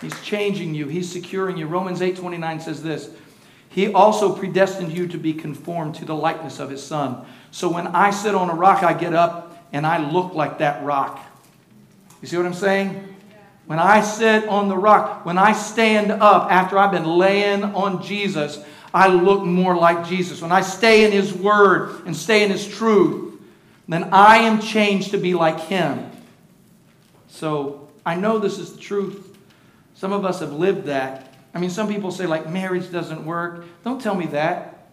[0.00, 0.88] He's changing you.
[0.88, 1.66] He's securing you.
[1.66, 3.10] Romans 8 29 says this
[3.68, 7.26] He also predestined you to be conformed to the likeness of His Son.
[7.50, 10.82] So when I sit on a rock, I get up and I look like that
[10.82, 11.20] rock.
[12.22, 13.16] You see what I'm saying?
[13.66, 18.02] When I sit on the rock, when I stand up after I've been laying on
[18.02, 20.40] Jesus, I look more like Jesus.
[20.40, 23.29] When I stay in His Word and stay in His truth,
[23.92, 26.10] then I am changed to be like Him.
[27.28, 29.36] So I know this is the truth.
[29.94, 31.34] Some of us have lived that.
[31.54, 33.64] I mean, some people say, like, marriage doesn't work.
[33.84, 34.88] Don't tell me that.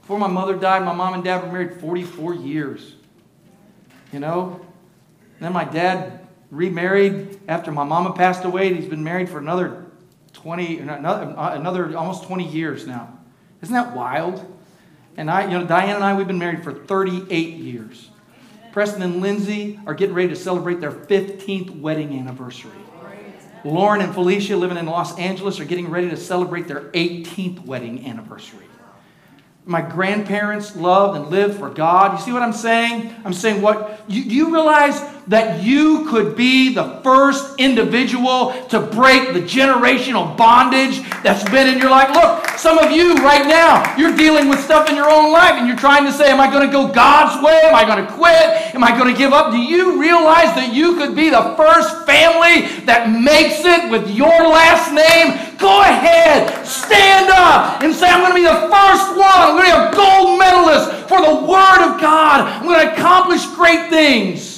[0.00, 2.94] Before my mother died, my mom and dad were married 44 years.
[4.12, 4.64] You know?
[5.40, 8.72] then my dad remarried after my mama passed away.
[8.74, 9.86] He's been married for another
[10.32, 13.18] 20, another, another almost 20 years now.
[13.62, 14.44] Isn't that wild?
[15.16, 18.07] And I, you know, Diane and I, we've been married for 38 years.
[18.78, 22.78] Preston and Lindsay are getting ready to celebrate their 15th wedding anniversary.
[23.64, 28.06] Lauren and Felicia, living in Los Angeles, are getting ready to celebrate their 18th wedding
[28.06, 28.66] anniversary.
[29.64, 32.20] My grandparents loved and lived for God.
[32.20, 33.12] You see what I'm saying?
[33.24, 34.04] I'm saying what?
[34.06, 40.36] You, do you realize that you could be the first individual to break the generational
[40.36, 42.10] bondage that's been in your life?
[42.14, 45.68] Look, some of you right now, you're dealing with stuff in your own life and
[45.68, 47.60] you're trying to say, Am I going to go God's way?
[47.64, 48.74] Am I going to quit?
[48.74, 49.52] Am I going to give up?
[49.52, 54.48] Do you realize that you could be the first family that makes it with your
[54.48, 55.56] last name?
[55.58, 59.38] Go ahead, stand up and say, I'm going to be the first one.
[59.38, 62.48] I'm going to be a gold medalist for the Word of God.
[62.48, 64.57] I'm going to accomplish great things.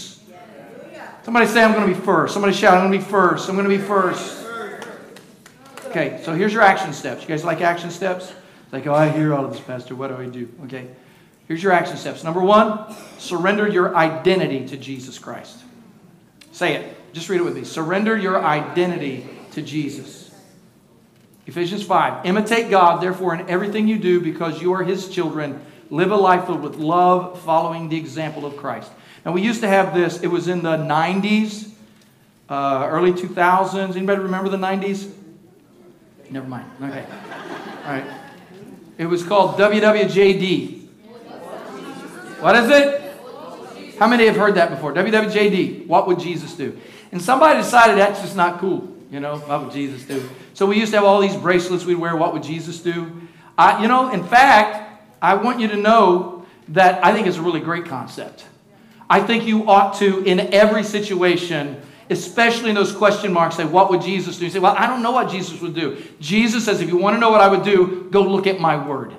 [1.23, 2.33] Somebody say, I'm going to be first.
[2.33, 3.49] Somebody shout, I'm going to be first.
[3.49, 4.47] I'm going to be first.
[5.87, 7.23] Okay, so here's your action steps.
[7.23, 8.33] You guys like action steps?
[8.73, 9.95] like, oh, I hear all of this, Pastor.
[9.95, 10.49] What do I do?
[10.65, 10.87] Okay,
[11.49, 12.23] here's your action steps.
[12.23, 15.59] Number one, surrender your identity to Jesus Christ.
[16.53, 17.13] Say it.
[17.13, 17.65] Just read it with me.
[17.65, 20.33] Surrender your identity to Jesus.
[21.47, 22.27] Ephesians 5.
[22.27, 25.61] Imitate God, therefore, in everything you do, because you are His children.
[25.91, 28.93] Live a life filled with love, following the example of Christ.
[29.25, 31.71] Now, we used to have this, it was in the 90s,
[32.49, 33.97] uh, early 2000s.
[33.97, 35.13] Anybody remember the 90s?
[36.31, 36.71] Never mind.
[36.83, 37.05] Okay.
[37.85, 38.05] All right.
[38.99, 40.87] It was called WWJD.
[42.41, 43.97] What is it?
[43.99, 44.93] How many have heard that before?
[44.95, 45.87] WWJD.
[45.87, 46.79] What would Jesus do?
[47.13, 48.89] And somebody decided that's just not cool.
[49.11, 50.29] You know, what would Jesus do?
[50.55, 52.17] So we used to have all these bracelets we'd wear.
[52.17, 53.29] What would Jesus do?
[53.59, 57.43] I, you know, in fact, I want you to know that I think it's a
[57.43, 58.45] really great concept.
[59.11, 63.91] I think you ought to, in every situation, especially in those question marks, say, What
[63.91, 64.45] would Jesus do?
[64.45, 66.01] You say, Well, I don't know what Jesus would do.
[66.21, 68.87] Jesus says, If you want to know what I would do, go look at my
[68.87, 69.13] word.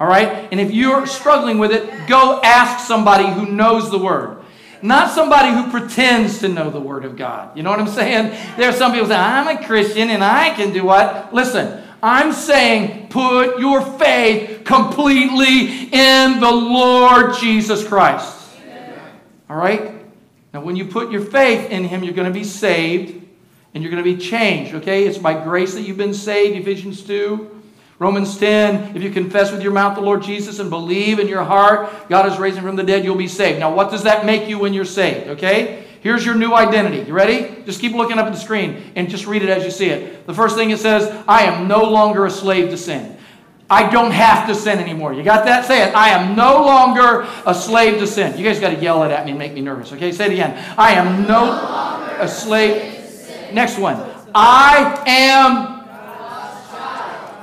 [0.00, 0.48] All right?
[0.50, 4.38] And if you're struggling with it, go ask somebody who knows the word.
[4.82, 7.56] Not somebody who pretends to know the Word of God.
[7.56, 8.36] You know what I'm saying?
[8.56, 11.32] There are some people say, I'm a Christian and I can do what?
[11.32, 18.41] Listen, I'm saying put your faith completely in the Lord Jesus Christ.
[19.52, 19.92] All right?
[20.54, 23.22] Now, when you put your faith in Him, you're going to be saved
[23.74, 25.06] and you're going to be changed, okay?
[25.06, 27.62] It's by grace that you've been saved, Ephesians 2.
[27.98, 31.44] Romans 10, if you confess with your mouth the Lord Jesus and believe in your
[31.44, 33.58] heart God is raising from the dead, you'll be saved.
[33.60, 35.84] Now, what does that make you when you're saved, okay?
[36.00, 37.06] Here's your new identity.
[37.06, 37.62] You ready?
[37.66, 40.26] Just keep looking up at the screen and just read it as you see it.
[40.26, 43.18] The first thing it says, I am no longer a slave to sin.
[43.72, 45.14] I don't have to sin anymore.
[45.14, 45.64] You got that?
[45.64, 45.94] Say it.
[45.94, 48.36] I am no longer a slave to sin.
[48.36, 49.90] You guys got to yell it at me and make me nervous.
[49.94, 50.62] Okay, say it again.
[50.76, 53.00] I am no, no a slave.
[53.50, 53.96] Next one.
[54.34, 55.80] I am.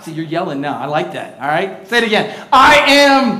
[0.04, 0.78] See, you're yelling now.
[0.78, 1.40] I like that.
[1.40, 2.48] All right, say it again.
[2.54, 3.40] I am.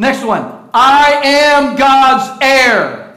[0.00, 0.70] Next one.
[0.72, 3.14] I am God's heir.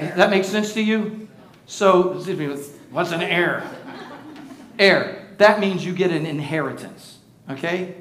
[0.00, 1.26] Does that makes sense to you?
[1.64, 2.48] So, excuse me,
[2.90, 3.66] what's an heir?
[4.78, 7.18] Heir that means you get an inheritance.
[7.50, 7.94] Okay?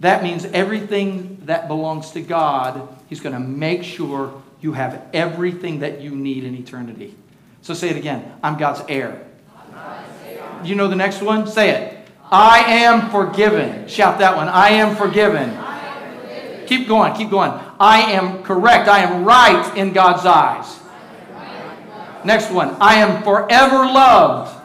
[0.00, 5.80] That means everything that belongs to God, He's going to make sure you have everything
[5.80, 7.14] that you need in eternity.
[7.62, 9.26] So say it again I'm God's heir.
[10.64, 11.46] You know the next one?
[11.46, 12.08] Say it.
[12.30, 13.86] I am forgiven.
[13.88, 14.48] Shout that one.
[14.48, 15.56] I am forgiven.
[16.66, 17.52] Keep going, keep going.
[17.78, 18.88] I am correct.
[18.88, 20.80] I am right in God's eyes.
[22.24, 22.76] Next one.
[22.80, 24.55] I am forever loved.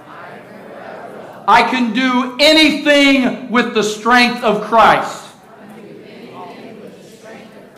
[1.52, 5.36] I can do anything with the strength of Christ.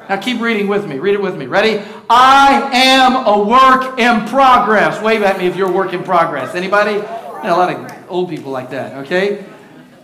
[0.07, 0.99] Now keep reading with me.
[0.99, 1.47] Read it with me.
[1.47, 1.83] Ready?
[2.07, 5.01] I am a work in progress.
[5.01, 6.53] Wave at me if you're a work in progress.
[6.53, 6.97] Anybody?
[6.97, 9.43] a lot of old people like that, okay?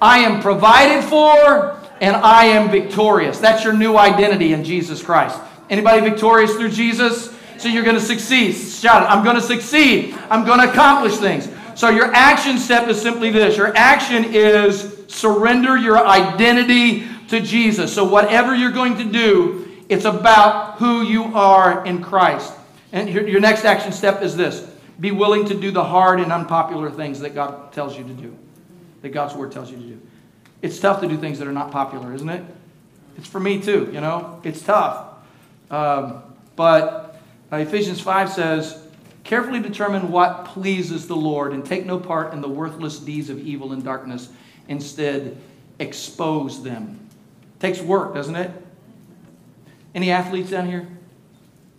[0.02, 3.38] I am provided for and I am victorious.
[3.38, 5.40] That's your new identity in Jesus Christ.
[5.70, 7.38] Anybody victorious through Jesus?
[7.60, 8.54] So you're going to succeed.
[8.54, 9.12] Shout it.
[9.12, 10.18] I'm going to succeed.
[10.32, 11.48] I'm going to accomplish things.
[11.80, 13.56] So your action step is simply this.
[13.56, 17.96] Your action is surrender your identity to Jesus.
[17.96, 22.54] So whatever you're going to do, it's about who you are in Christ.
[22.92, 24.70] And your next action step is this.
[25.00, 28.38] Be willing to do the hard and unpopular things that God tells you to do.
[29.02, 30.02] That God's word tells you to do.
[30.62, 32.44] It's tough to do things that are not popular, isn't it?
[33.18, 34.42] It's for me too, you know?
[34.44, 35.14] It's tough.
[35.72, 36.24] Um,
[36.58, 37.22] but
[37.54, 38.84] uh, Ephesians 5 says,
[39.24, 43.40] carefully determine what pleases the Lord and take no part in the worthless deeds of
[43.40, 44.30] evil and darkness.
[44.68, 45.38] Instead,
[45.80, 47.08] expose them.
[47.60, 48.52] Takes work, doesn't it?
[49.94, 50.88] Any athletes down here?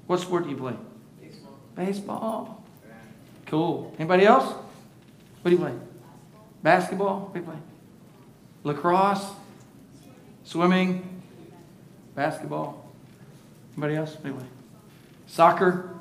[0.06, 0.74] What sport do you play?
[1.20, 1.58] Baseball.
[1.76, 2.64] Baseball.
[3.46, 3.94] Cool.
[3.98, 4.52] Anybody else?
[5.42, 5.74] What do you play?
[6.62, 7.20] Basketball?
[7.20, 7.56] What do you play?
[8.64, 9.32] Lacrosse?
[10.44, 11.22] Swimming?
[12.14, 12.92] Basketball?
[13.72, 14.16] Anybody else?
[14.24, 14.44] Anyway.
[15.26, 15.94] Soccer?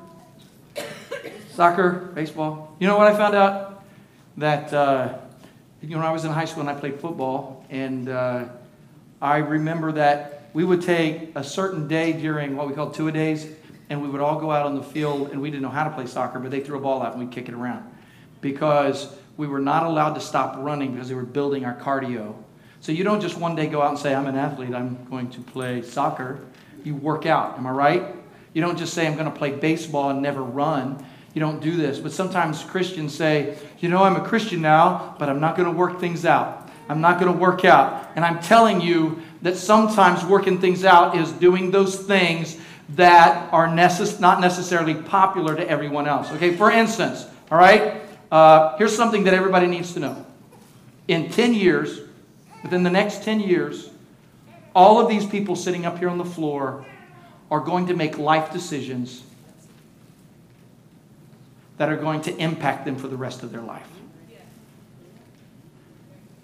[1.60, 2.10] Soccer?
[2.14, 2.74] Baseball?
[2.80, 3.84] You know what I found out?
[4.38, 5.18] That, uh,
[5.82, 8.46] you know, when I was in high school and I played football, and uh,
[9.20, 13.12] I remember that we would take a certain day during what we call two a
[13.12, 13.46] days,
[13.90, 15.90] and we would all go out on the field, and we didn't know how to
[15.90, 17.84] play soccer, but they threw a ball out and we'd kick it around
[18.40, 22.34] because we were not allowed to stop running because they were building our cardio.
[22.80, 25.28] So you don't just one day go out and say, I'm an athlete, I'm going
[25.32, 26.40] to play soccer.
[26.84, 28.02] You work out, am I right?
[28.54, 31.04] You don't just say, I'm going to play baseball and never run.
[31.34, 31.98] You don't do this.
[31.98, 35.76] But sometimes Christians say, you know, I'm a Christian now, but I'm not going to
[35.76, 36.68] work things out.
[36.88, 38.10] I'm not going to work out.
[38.16, 42.58] And I'm telling you that sometimes working things out is doing those things
[42.96, 46.30] that are necess- not necessarily popular to everyone else.
[46.32, 50.26] Okay, for instance, all right, uh, here's something that everybody needs to know.
[51.06, 52.00] In 10 years,
[52.64, 53.90] within the next 10 years,
[54.74, 56.84] all of these people sitting up here on the floor
[57.50, 59.22] are going to make life decisions
[61.80, 63.88] that are going to impact them for the rest of their life.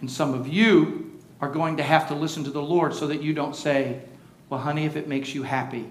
[0.00, 3.22] And some of you are going to have to listen to the Lord so that
[3.22, 4.00] you don't say,
[4.48, 5.90] Well, honey, if it makes you happy.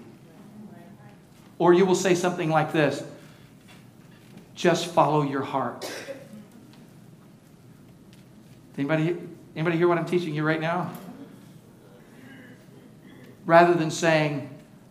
[1.59, 3.03] Or you will say something like this
[4.55, 5.91] just follow your heart.
[8.79, 9.15] Anybody,
[9.55, 10.91] anybody hear what I'm teaching you right now?
[13.45, 14.49] Rather than saying,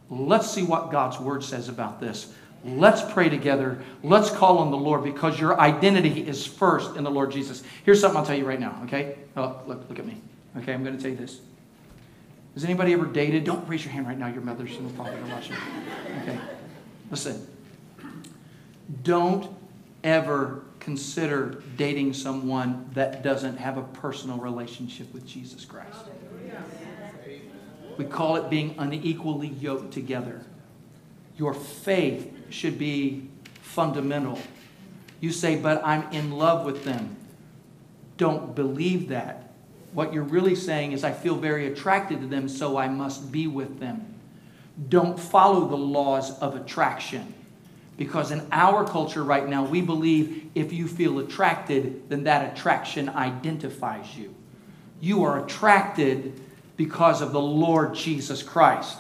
[0.09, 2.33] let's see what God's word says about this.
[2.64, 3.83] Let's pray together.
[4.03, 7.62] Let's call on the Lord because your identity is first in the Lord Jesus.
[7.85, 9.16] Here's something I'll tell you right now, okay?
[9.37, 10.16] Oh, look, look at me.
[10.57, 11.40] Okay, I'm going to tell you this.
[12.55, 13.44] Has anybody ever dated?
[13.44, 14.29] Don't raise your hand right now.
[14.29, 15.57] Your mother's and father are watching.
[16.22, 16.38] Okay.
[17.11, 17.46] Listen.
[19.03, 19.50] Don't
[20.05, 25.98] ever consider dating someone that doesn't have a personal relationship with Jesus Christ.
[27.96, 30.42] We call it being unequally yoked together.
[31.37, 33.29] Your faith should be
[33.61, 34.39] fundamental.
[35.21, 37.17] You say, but I'm in love with them.
[38.17, 39.53] Don't believe that.
[39.93, 43.47] What you're really saying is, I feel very attracted to them, so I must be
[43.47, 44.15] with them.
[44.89, 47.33] Don't follow the laws of attraction.
[47.97, 53.09] Because in our culture right now, we believe if you feel attracted, then that attraction
[53.09, 54.35] identifies you.
[55.01, 56.41] You are attracted
[56.77, 58.99] because of the Lord Jesus Christ.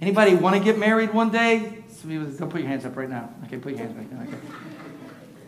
[0.00, 1.84] Anybody want to get married one day?
[2.02, 3.30] Don't put your hands up right now.
[3.46, 4.28] Okay, put your hands back down.
[4.28, 4.38] Okay.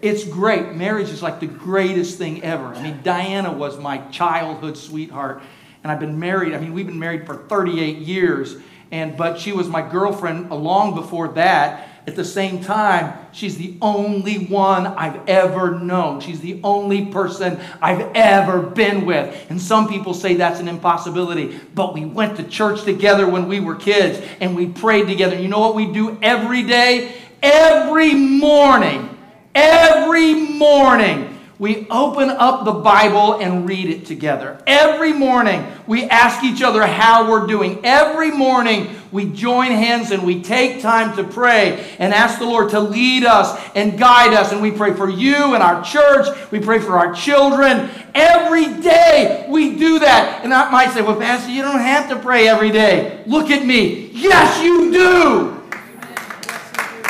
[0.02, 0.74] It's great.
[0.74, 2.66] Marriage is like the greatest thing ever.
[2.66, 5.42] I mean, Diana was my childhood sweetheart,
[5.82, 6.54] and I've been married.
[6.54, 8.56] I mean, we've been married for 38 years,
[8.90, 11.89] and but she was my girlfriend long before that.
[12.06, 16.20] At the same time, she's the only one I've ever known.
[16.20, 19.50] She's the only person I've ever been with.
[19.50, 21.60] And some people say that's an impossibility.
[21.74, 25.36] But we went to church together when we were kids and we prayed together.
[25.36, 27.14] You know what we do every day?
[27.42, 29.16] Every morning.
[29.55, 34.58] Every morning we open up the Bible and read it together.
[34.66, 37.80] Every morning, we ask each other how we're doing.
[37.84, 42.70] Every morning, we join hands and we take time to pray and ask the Lord
[42.70, 44.52] to lead us and guide us.
[44.52, 46.28] And we pray for you and our church.
[46.50, 47.90] We pray for our children.
[48.14, 50.40] Every day, we do that.
[50.42, 53.22] And I might say, well, Pastor, you don't have to pray every day.
[53.26, 54.08] Look at me.
[54.14, 55.56] Yes, you do.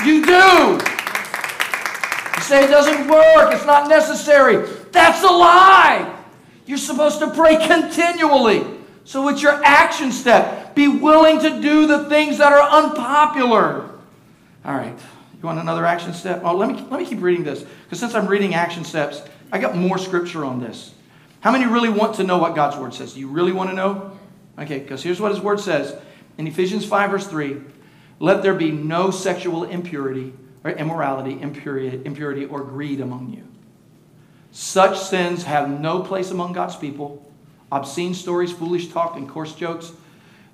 [0.05, 1.00] You do
[2.51, 4.69] say it doesn't work, it's not necessary.
[4.91, 6.19] That's a lie.
[6.67, 8.67] You're supposed to pray continually.
[9.05, 10.75] So it's your action step.
[10.75, 13.89] Be willing to do the things that are unpopular.
[14.65, 14.99] All right.
[15.35, 16.43] You want another action step?
[16.45, 17.65] Oh, let me, let me keep reading this.
[17.85, 19.23] Because since I'm reading action steps,
[19.53, 20.93] I got more scripture on this.
[21.41, 23.15] How many really want to know what God's word says?
[23.15, 24.19] Do you really want to know?
[24.59, 25.97] Okay, because here's what his word says
[26.37, 27.63] in Ephesians 5, verse 3
[28.19, 30.35] Let there be no sexual impurity
[30.65, 33.45] or immorality, impurity, impurity or greed among you.
[34.53, 37.27] Such sins have no place among God's people.
[37.73, 39.93] Obscene stories, foolish talk, and coarse jokes,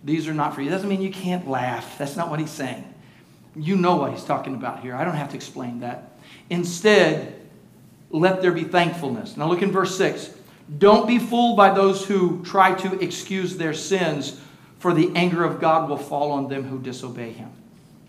[0.04, 0.70] these are not for you.
[0.70, 1.98] Doesn't mean you can't laugh.
[1.98, 2.84] That's not what he's saying.
[3.56, 4.94] You know what he's talking about here.
[4.94, 6.12] I don't have to explain that.
[6.50, 7.40] Instead,
[8.10, 9.36] let there be thankfulness.
[9.36, 10.30] Now look in verse 6.
[10.78, 14.40] Don't be fooled by those who try to excuse their sins,
[14.78, 17.50] for the anger of God will fall on them who disobey him.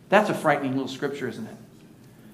[0.10, 1.56] That's a frightening little scripture, isn't it?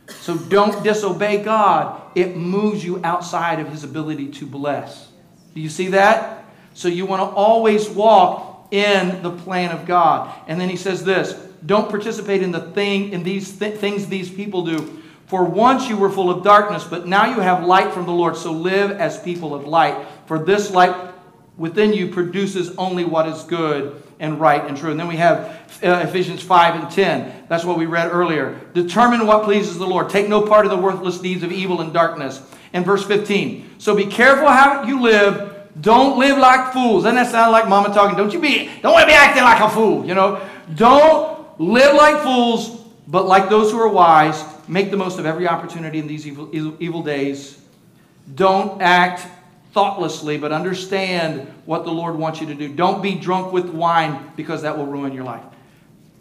[0.07, 2.01] So don't disobey God.
[2.15, 5.09] It moves you outside of his ability to bless.
[5.55, 6.45] Do you see that?
[6.73, 10.33] So you want to always walk in the plan of God.
[10.47, 11.33] And then he says this,
[11.65, 15.01] don't participate in the thing in these th- things these people do.
[15.27, 18.35] For once you were full of darkness, but now you have light from the Lord.
[18.35, 20.05] So live as people of light.
[20.25, 20.95] For this light
[21.57, 24.91] within you produces only what is good and right and true.
[24.91, 27.45] And then we have uh, Ephesians 5 and 10.
[27.47, 28.59] That's what we read earlier.
[28.74, 30.09] Determine what pleases the Lord.
[30.09, 32.41] Take no part in the worthless deeds of evil and darkness.
[32.74, 33.80] And verse 15.
[33.80, 35.70] So be careful how you live.
[35.80, 37.03] Don't live like fools.
[37.03, 38.16] Doesn't that sound like mama talking?
[38.16, 40.41] Don't you be, don't want to be acting like a fool, you know?
[40.76, 44.43] Don't live like fools, but like those who are wise.
[44.68, 46.49] Make the most of every opportunity in these evil,
[46.80, 47.59] evil days.
[48.36, 49.28] Don't act
[49.74, 52.74] thoughtlessly, but understand what the Lord wants you to do.
[52.74, 55.43] Don't be drunk with wine because that will ruin your life.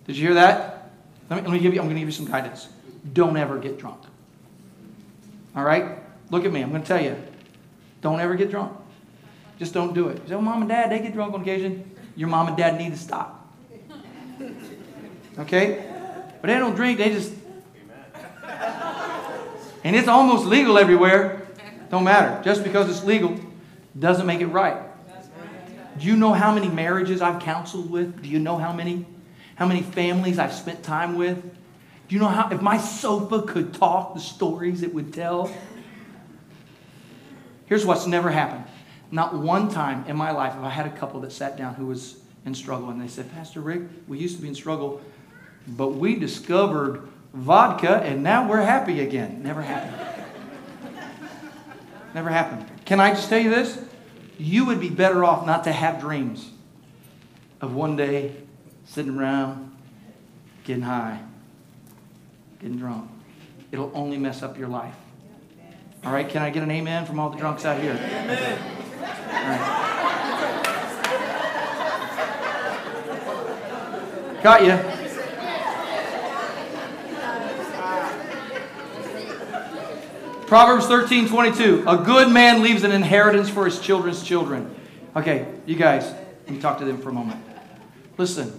[0.06, 0.90] Did you hear that?
[1.28, 2.68] Let me, let me give you, I'm going to give you some guidance.
[3.12, 4.00] Don't ever get drunk.
[5.54, 5.98] All right?
[6.30, 6.62] Look at me.
[6.62, 7.16] I'm going to tell you.
[8.00, 8.72] Don't ever get drunk.
[9.58, 10.20] Just don't do it.
[10.22, 11.88] You say, well, mom and dad, they get drunk on occasion.
[12.16, 13.38] Your mom and dad need to stop.
[15.38, 15.88] Okay?
[16.42, 17.32] But they don't drink, they just.
[19.82, 21.41] And it's almost legal everywhere.
[21.92, 22.42] Don't matter.
[22.42, 23.38] Just because it's legal
[23.98, 24.78] doesn't make it right.
[25.98, 28.22] Do you know how many marriages I've counseled with?
[28.22, 29.04] Do you know how many?
[29.56, 31.42] How many families I've spent time with?
[31.42, 35.54] Do you know how, if my sofa could talk, the stories it would tell?
[37.66, 38.64] Here's what's never happened.
[39.10, 41.84] Not one time in my life have I had a couple that sat down who
[41.84, 45.02] was in struggle and they said, Pastor Rick, we used to be in struggle,
[45.68, 49.42] but we discovered vodka and now we're happy again.
[49.42, 50.21] Never happened.
[52.14, 52.66] Never happened.
[52.84, 53.78] Can I just tell you this?
[54.38, 56.50] You would be better off not to have dreams
[57.60, 58.34] of one day
[58.84, 59.74] sitting around,
[60.64, 61.20] getting high,
[62.60, 63.10] getting drunk.
[63.70, 64.94] It'll only mess up your life.
[66.04, 67.94] All right, can I get an amen from all the drunks out here?
[69.32, 69.98] Right.
[74.42, 75.01] Got you.
[80.52, 81.84] Proverbs 13, 22.
[81.88, 84.74] A good man leaves an inheritance for his children's children.
[85.16, 86.04] Okay, you guys,
[86.44, 87.42] let me talk to them for a moment.
[88.18, 88.52] Listen,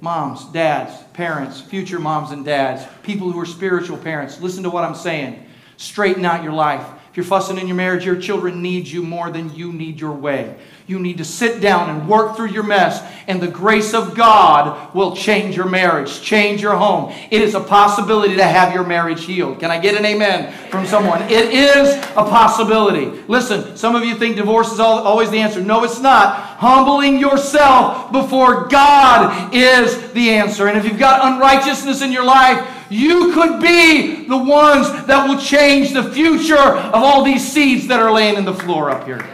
[0.00, 4.84] moms, dads, parents, future moms and dads, people who are spiritual parents, listen to what
[4.84, 5.44] I'm saying.
[5.78, 6.86] Straighten out your life.
[7.10, 10.12] If you're fussing in your marriage, your children need you more than you need your
[10.12, 10.54] way.
[10.86, 14.94] You need to sit down and work through your mess, and the grace of God
[14.94, 17.12] will change your marriage, change your home.
[17.32, 19.58] It is a possibility to have your marriage healed.
[19.58, 21.22] Can I get an amen from someone?
[21.22, 23.06] It is a possibility.
[23.26, 25.60] Listen, some of you think divorce is always the answer.
[25.60, 26.36] No, it's not.
[26.58, 30.68] Humbling yourself before God is the answer.
[30.68, 35.38] And if you've got unrighteousness in your life, you could be the ones that will
[35.38, 39.24] change the future of all these seeds that are laying in the floor up here.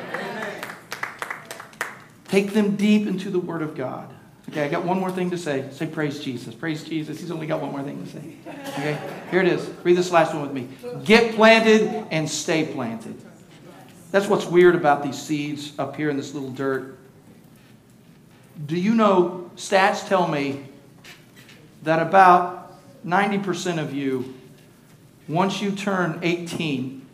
[2.28, 4.12] Take them deep into the Word of God.
[4.48, 5.68] Okay, I got one more thing to say.
[5.72, 6.54] Say praise Jesus.
[6.54, 7.18] Praise Jesus.
[7.20, 8.36] He's only got one more thing to say.
[8.74, 8.98] Okay,
[9.30, 9.68] here it is.
[9.82, 10.68] Read this last one with me.
[11.04, 13.20] Get planted and stay planted.
[14.12, 16.96] That's what's weird about these seeds up here in this little dirt.
[18.66, 20.64] Do you know, stats tell me
[21.82, 22.65] that about
[23.06, 24.34] 90% of you,
[25.28, 27.06] once you turn 18,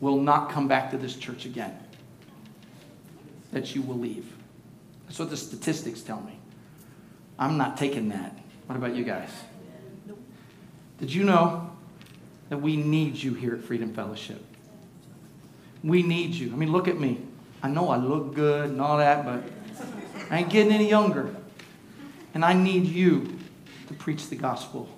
[0.00, 1.78] will not come back to this church again
[3.52, 4.30] that you will leave.
[5.06, 6.38] That's what the statistics tell me.
[7.38, 8.36] I'm not taking that.
[8.66, 9.30] What about you guys?
[10.98, 11.70] Did you know
[12.48, 14.42] that we need you here at Freedom Fellowship?
[15.82, 16.52] We need you.
[16.52, 17.20] I mean, look at me.
[17.62, 19.42] I know I look good and all that, but
[20.30, 21.34] I ain't getting any younger.
[22.34, 23.38] And I need you
[23.92, 24.88] to preach the gospel.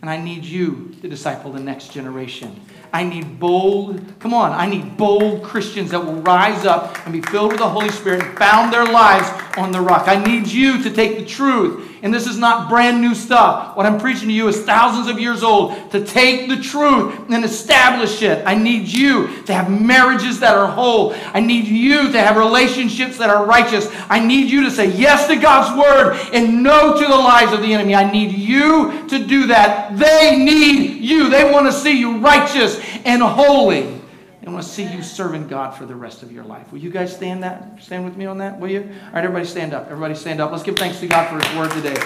[0.00, 2.60] And I need you to disciple the next generation.
[2.92, 7.22] I need bold, come on, I need bold Christians that will rise up and be
[7.22, 10.06] filled with the Holy Spirit and found their lives on the rock.
[10.06, 13.74] I need you to take the truth, and this is not brand new stuff.
[13.74, 17.42] What I'm preaching to you is thousands of years old, to take the truth and
[17.42, 18.46] establish it.
[18.46, 21.14] I need you to have marriages that are whole.
[21.32, 23.88] I need you to have relationships that are righteous.
[24.10, 27.62] I need you to say yes to God's word and no to the lies of
[27.62, 27.94] the enemy.
[27.94, 29.96] I need you to do that.
[29.96, 31.30] They need you.
[31.30, 34.03] They want to see you righteous and holy.
[34.44, 36.70] They want to see you serving God for the rest of your life.
[36.70, 37.82] Will you guys stand that?
[37.82, 38.80] Stand with me on that, will you?
[38.80, 39.86] All right, everybody stand up.
[39.86, 40.50] Everybody stand up.
[40.52, 41.96] Let's give thanks to God for his word today.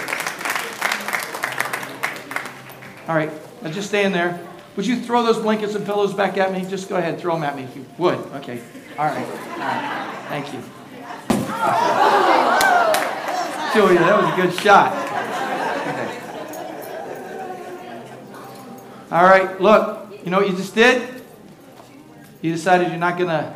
[3.09, 3.29] All right,
[3.61, 4.39] now just stand there.
[4.77, 6.63] Would you throw those blankets and pillows back at me?
[6.69, 8.19] Just go ahead, throw them at me if you would.
[8.35, 8.61] Okay.
[8.97, 9.17] All right.
[9.17, 10.25] All right.
[10.29, 10.61] Thank you.
[13.73, 14.93] Julia, that was a good shot.
[15.89, 16.19] Okay.
[19.11, 20.07] All right, look.
[20.23, 21.18] You know what you just did?
[22.41, 23.53] You decided you're not going to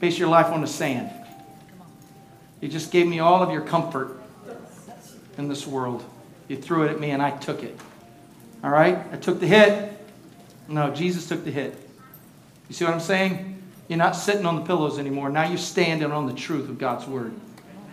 [0.00, 1.10] base your life on the sand.
[2.60, 4.20] You just gave me all of your comfort
[5.38, 6.04] in this world.
[6.48, 7.78] You threw it at me and I took it.
[8.62, 8.98] All right?
[9.12, 9.92] I took the hit.
[10.68, 11.78] No, Jesus took the hit.
[12.68, 13.62] You see what I'm saying?
[13.88, 15.30] You're not sitting on the pillows anymore.
[15.30, 17.32] Now you're standing on the truth of God's word.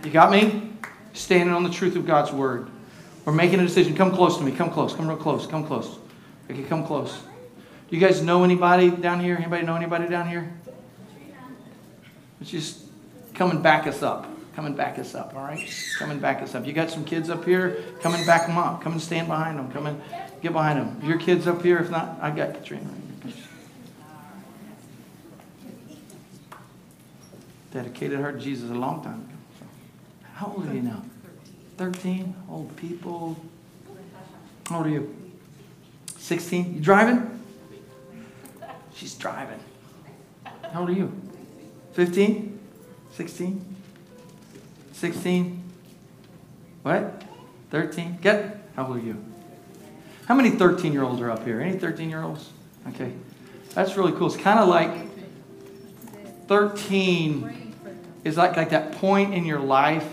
[0.04, 0.72] You got me?
[1.14, 2.68] Standing on the truth of God's word.
[3.24, 3.96] We're making a decision.
[3.96, 4.52] Come close to me.
[4.52, 4.94] Come close.
[4.94, 5.48] Come real close.
[5.48, 5.98] Come close.
[6.52, 7.20] Okay, come close.
[7.90, 9.36] Do you guys know anybody down here?
[9.36, 10.52] Anybody know anybody down here?
[12.42, 12.82] It's just
[13.36, 14.28] come and back us up.
[14.56, 15.60] Come and back us up, all right?
[16.00, 16.66] Come and back us up.
[16.66, 17.84] You got some kids up here?
[18.02, 18.82] Come and back them up.
[18.82, 19.70] Come and stand behind them.
[19.72, 20.02] Come and
[20.42, 21.02] get behind them.
[21.04, 21.78] Your kids up here?
[21.78, 22.90] If not, I got Katrina.
[27.72, 29.68] Dedicated her to Jesus a long time ago.
[30.36, 31.04] How old are you now?
[31.78, 32.34] 13?
[32.50, 33.36] Old people.
[34.70, 35.14] How old are you?
[36.18, 36.76] 16?
[36.76, 37.45] You driving?
[38.96, 39.60] She's driving.
[40.72, 41.12] How old are you?
[41.94, 42.60] 15?
[43.12, 43.76] 16?
[44.94, 45.64] 16?
[46.84, 47.24] What?
[47.72, 48.20] 13?
[48.22, 48.58] Get?
[48.76, 49.24] How old are you?
[50.28, 51.60] How many 13 year olds are up here?
[51.62, 52.50] Any 13 year olds?
[52.88, 53.12] Okay.
[53.74, 54.28] That's really cool.
[54.28, 54.92] It's kind of like
[56.48, 57.74] 13
[58.24, 60.10] is like, like that point in your life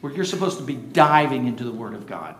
[0.00, 2.36] where you're supposed to be diving into the Word of God.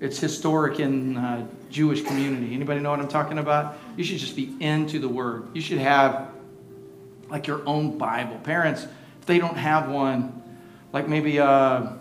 [0.00, 2.54] It's historic in uh, Jewish community.
[2.54, 3.78] Anybody know what I'm talking about?
[3.98, 5.48] You should just be into the Word.
[5.54, 6.28] You should have
[7.28, 8.38] like your own Bible.
[8.38, 8.86] Parents,
[9.20, 10.40] if they don't have one,
[10.92, 11.94] like maybe uh,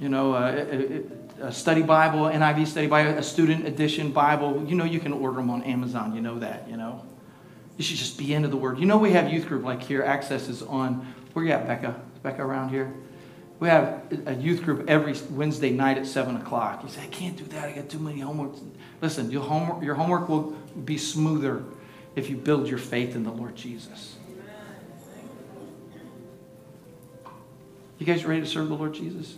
[0.00, 4.64] you know a, a, a study Bible, NIV study Bible, a student edition Bible.
[4.66, 6.12] You know you can order them on Amazon.
[6.12, 6.68] You know that.
[6.68, 7.04] You know.
[7.76, 8.80] You should just be into the Word.
[8.80, 10.02] You know we have youth group like here.
[10.02, 11.14] Access is on.
[11.34, 12.00] Where you at, Becca?
[12.24, 12.92] Becca around here?
[13.60, 16.82] We have a youth group every Wednesday night at 7 o'clock.
[16.82, 17.68] You say, I can't do that.
[17.68, 18.60] I got too many homeworks.
[19.00, 21.64] Listen, your homework, your homework will be smoother
[22.16, 24.16] if you build your faith in the Lord Jesus.
[27.98, 29.36] You guys ready to serve the Lord Jesus?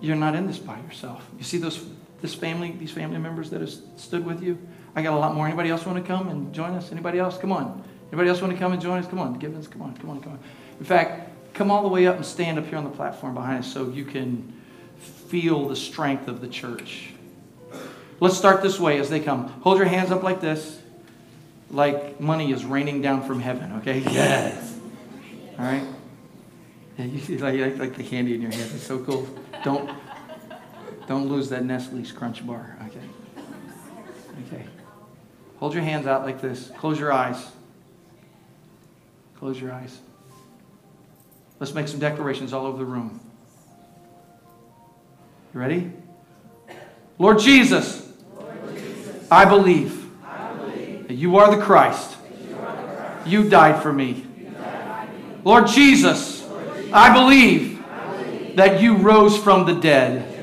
[0.00, 1.26] You're not in this by yourself.
[1.38, 1.84] You see those
[2.20, 4.58] this family, these family members that have stood with you?
[4.94, 5.46] I got a lot more.
[5.46, 6.90] Anybody else want to come and join us?
[6.90, 7.38] Anybody else?
[7.38, 7.84] Come on.
[8.10, 9.06] Anybody else want to come and join us?
[9.06, 9.38] Come on.
[9.38, 10.38] Gibbons, come on, come on, come on.
[10.78, 13.60] In fact, come all the way up and stand up here on the platform behind
[13.60, 14.52] us so you can
[14.96, 17.10] feel the strength of the church.
[18.20, 19.48] Let's start this way as they come.
[19.62, 20.80] Hold your hands up like this,
[21.70, 24.00] like money is raining down from heaven, okay?
[24.00, 24.76] Yes.
[25.58, 25.84] All right?
[26.96, 28.70] Yeah, you see, like, like the candy in your hand.
[28.74, 29.28] It's so cool.
[29.62, 29.90] Don't,
[31.06, 33.44] don't lose that Nestle's Crunch Bar, okay?
[34.46, 34.64] Okay.
[35.58, 36.70] Hold your hands out like this.
[36.78, 37.50] Close your eyes.
[39.38, 40.00] Close your eyes.
[41.60, 43.20] Let's make some declarations all over the room.
[45.54, 45.92] You ready?
[47.18, 48.07] Lord Jesus, Lord Jesus
[49.30, 50.10] I, believe
[51.08, 52.16] that you are the Christ.
[53.26, 54.26] You, died for me.
[55.44, 56.48] Lord, Jesus,
[56.92, 57.84] I believe,
[58.56, 60.34] that you rose from the dead.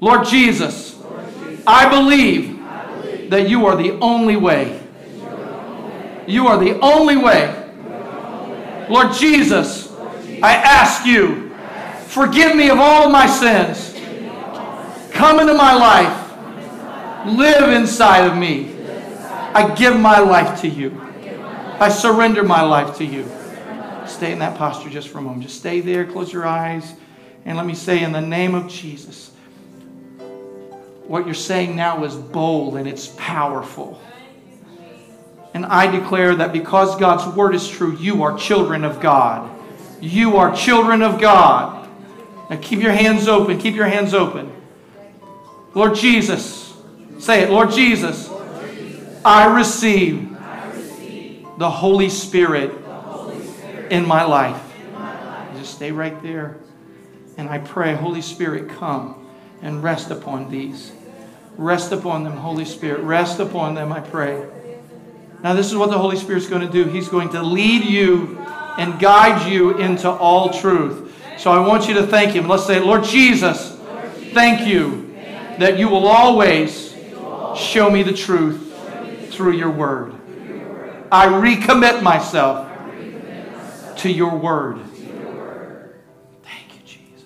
[0.00, 1.00] Lord Jesus,
[1.66, 4.80] I believe, I believe that you are the only way.
[6.26, 7.58] You are the only way
[8.88, 9.92] Lord Jesus,
[10.42, 11.50] I ask you,
[12.06, 13.94] forgive me of all of my sins.
[15.12, 16.27] Come into my life.
[17.28, 18.74] Live inside of me.
[19.54, 21.00] I give my life to you.
[21.80, 23.28] I surrender my life to you.
[24.06, 25.42] Stay in that posture just for a moment.
[25.42, 26.94] Just stay there, close your eyes,
[27.44, 29.30] and let me say, in the name of Jesus,
[31.06, 34.00] what you're saying now is bold and it's powerful.
[35.54, 39.50] And I declare that because God's word is true, you are children of God.
[40.00, 41.88] You are children of God.
[42.50, 43.58] Now keep your hands open.
[43.58, 44.52] Keep your hands open.
[45.74, 46.67] Lord Jesus.
[47.18, 47.50] Say it.
[47.50, 48.30] Lord Jesus.
[49.24, 50.36] I receive
[51.58, 52.72] the Holy Spirit
[53.90, 54.62] in my life.
[55.56, 56.56] Just stay right there.
[57.36, 59.28] And I pray, Holy Spirit, come
[59.60, 60.92] and rest upon these.
[61.56, 63.00] Rest upon them, Holy Spirit.
[63.00, 64.46] Rest upon them, I pray.
[65.42, 66.84] Now, this is what the Holy Spirit's going to do.
[66.84, 68.38] He's going to lead you
[68.78, 71.14] and guide you into all truth.
[71.38, 72.48] So I want you to thank Him.
[72.48, 73.76] Let's say, Lord Jesus,
[74.32, 75.12] thank you
[75.58, 76.87] that you will always
[77.56, 80.14] show me the truth through your word.
[81.10, 82.68] I recommit myself
[83.98, 84.78] to your word.
[86.42, 87.24] Thank you, Jesus.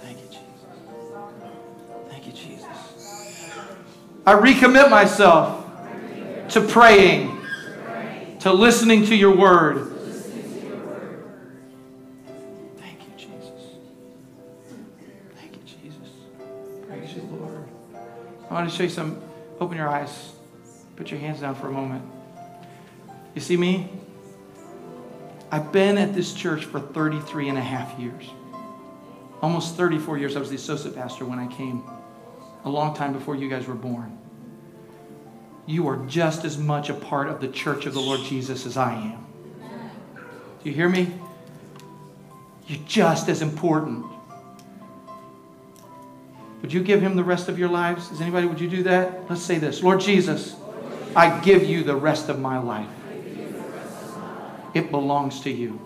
[0.00, 0.40] Thank you, Jesus.
[2.08, 2.66] Thank you, Jesus.
[4.26, 5.64] I recommit myself
[6.50, 7.38] to praying,
[8.40, 9.87] to listening to your word.
[18.50, 19.20] I want to show you some.
[19.60, 20.32] Open your eyes.
[20.96, 22.04] Put your hands down for a moment.
[23.34, 23.90] You see me?
[25.50, 28.30] I've been at this church for 33 and a half years.
[29.40, 30.36] Almost 34 years.
[30.36, 31.82] I was the associate pastor when I came,
[32.64, 34.18] a long time before you guys were born.
[35.66, 38.76] You are just as much a part of the church of the Lord Jesus as
[38.76, 39.26] I am.
[40.62, 41.12] Do you hear me?
[42.66, 44.04] You're just as important.
[46.62, 48.10] Would you give him the rest of your lives?
[48.10, 49.30] Is anybody, would you do that?
[49.30, 50.56] Let's say this Lord Jesus,
[51.14, 52.88] I give you the rest of my life.
[54.74, 55.80] It belongs to you.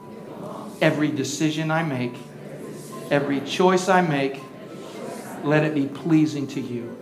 [0.81, 2.15] Every decision I make,
[3.11, 4.41] every choice I make,
[5.45, 6.97] let it be pleasing to you.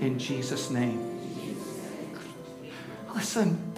[0.00, 1.08] In Jesus' name.
[3.14, 3.72] Listen,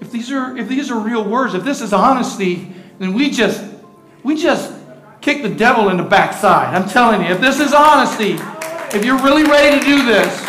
[0.00, 3.64] if these are if these are real words, if this is honesty, then we just
[4.22, 4.72] we just
[5.20, 6.74] kick the devil in the backside.
[6.74, 8.38] I'm telling you, if this is honesty,
[8.96, 10.40] if you're really ready to do this,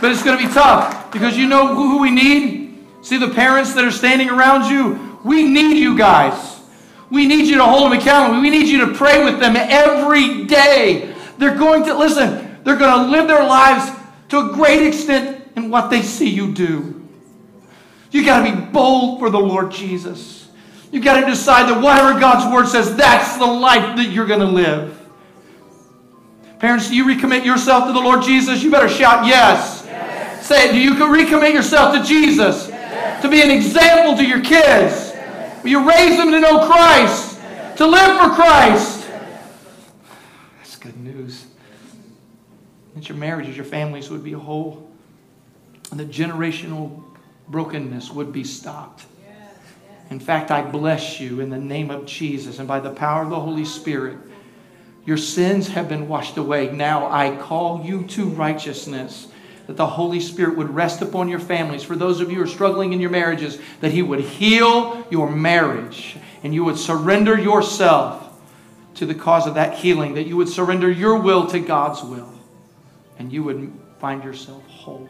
[0.00, 2.84] but it's going to be tough because you know who we need.
[3.02, 5.18] See the parents that are standing around you.
[5.24, 6.60] We need you guys.
[7.10, 8.40] We need you to hold them accountable.
[8.40, 11.14] We need you to pray with them every day.
[11.38, 12.58] They're going to listen.
[12.64, 13.90] They're going to live their lives
[14.30, 17.00] to a great extent in what they see you do.
[18.10, 20.35] You got to be bold for the Lord Jesus.
[20.96, 24.40] You got to decide that whatever God's word says, that's the life that you're going
[24.40, 24.98] to live.
[26.58, 28.62] Parents, do you recommit yourself to the Lord Jesus?
[28.62, 29.82] You better shout yes.
[29.84, 30.46] yes.
[30.46, 30.72] Say it.
[30.72, 32.68] Do you recommit yourself to Jesus?
[32.68, 33.20] Yes.
[33.20, 35.12] To be an example to your kids?
[35.12, 35.62] Yes.
[35.62, 37.40] Will you raise them to know Christ?
[37.76, 39.06] To live for Christ?
[40.56, 41.44] That's good news.
[42.94, 44.90] That your marriages, your families would be whole.
[45.90, 47.04] And the generational
[47.48, 49.04] brokenness would be stopped.
[50.10, 53.30] In fact, I bless you in the name of Jesus and by the power of
[53.30, 54.18] the Holy Spirit.
[55.04, 56.70] Your sins have been washed away.
[56.70, 59.28] Now I call you to righteousness.
[59.66, 61.82] That the Holy Spirit would rest upon your families.
[61.82, 65.28] For those of you who are struggling in your marriages, that He would heal your
[65.30, 68.22] marriage and you would surrender yourself
[68.94, 70.14] to the cause of that healing.
[70.14, 72.32] That you would surrender your will to God's will
[73.18, 75.08] and you would find yourself whole.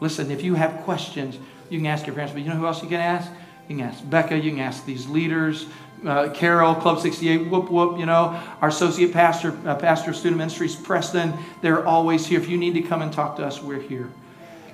[0.00, 1.38] Listen, if you have questions,
[1.70, 3.30] you can ask your parents, but you know who else you can ask?
[3.68, 5.66] You can ask Becca, you can ask these leaders,
[6.04, 10.36] uh, Carol, Club 68, whoop, whoop, you know, our associate pastor, uh, pastor of student
[10.36, 12.38] ministries, Preston, they're always here.
[12.38, 14.10] If you need to come and talk to us, we're here.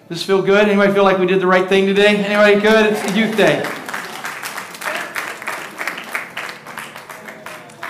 [0.09, 0.69] Does this feel good?
[0.69, 2.17] Anybody feel like we did the right thing today?
[2.17, 2.93] Anybody good?
[2.93, 3.63] It's the youth day.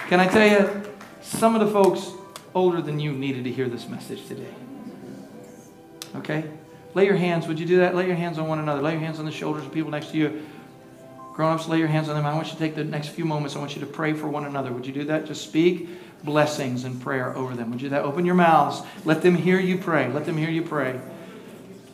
[0.09, 0.83] Can I tell you,
[1.23, 2.13] some of the folks
[2.55, 4.53] older than you needed to hear this message today.
[6.17, 6.45] Okay?
[6.95, 7.47] Lay your hands.
[7.47, 7.95] Would you do that?
[7.95, 8.83] Lay your hands on one another.
[8.83, 10.47] Lay your hands on the shoulders of people next to you.
[11.41, 12.27] Grown ups, lay your hands on them.
[12.27, 13.57] I want you to take the next few moments.
[13.57, 14.71] I want you to pray for one another.
[14.75, 15.25] Would you do that?
[15.25, 15.89] Just speak
[16.23, 17.71] blessings and prayer over them.
[17.71, 18.03] Would you do that?
[18.03, 18.87] Open your mouths.
[19.07, 20.13] Let them hear you pray.
[20.13, 21.01] Let them hear you pray.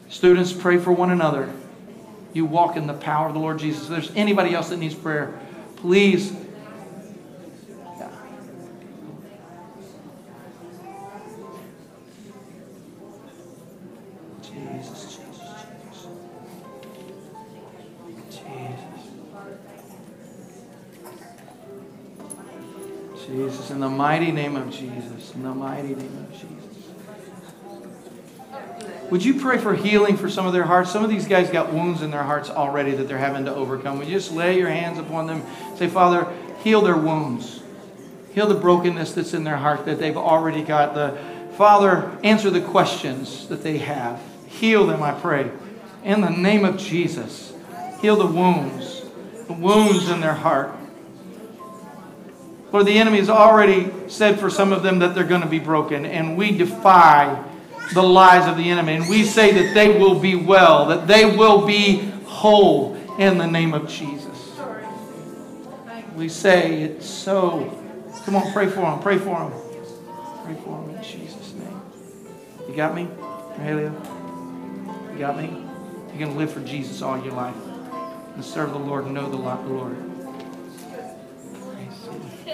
[0.08, 1.48] Students, pray for one another.
[2.32, 3.84] You walk in the power of the Lord Jesus.
[3.84, 5.38] If there's anybody else that needs prayer,
[5.76, 6.32] please
[23.86, 26.50] the mighty name of Jesus, in the mighty name of Jesus.
[29.12, 30.90] Would you pray for healing for some of their hearts?
[30.90, 33.98] Some of these guys got wounds in their hearts already that they're having to overcome.
[33.98, 35.44] Would you just lay your hands upon them?
[35.76, 36.26] Say, Father,
[36.64, 37.62] heal their wounds.
[38.34, 40.94] Heal the brokenness that's in their heart that they've already got.
[40.94, 41.16] The
[41.56, 44.20] Father, answer the questions that they have.
[44.48, 45.52] Heal them, I pray.
[46.02, 47.54] In the name of Jesus.
[48.00, 49.04] Heal the wounds.
[49.46, 50.76] The wounds in their heart.
[52.76, 55.58] Lord, the enemy has already said for some of them that they're going to be
[55.58, 57.42] broken, and we defy
[57.94, 58.96] the lies of the enemy.
[58.96, 63.46] And we say that they will be well, that they will be whole in the
[63.46, 64.58] name of Jesus.
[66.14, 67.82] We say it's so.
[68.26, 69.00] Come on, pray for them.
[69.00, 69.52] Pray for them.
[70.44, 71.80] Pray for them in Jesus' name.
[72.68, 73.08] You got me,
[73.56, 75.12] Mahalia?
[75.14, 75.64] You got me?
[76.08, 77.56] You're going to live for Jesus all your life
[78.34, 80.05] and serve the Lord and know the Lord.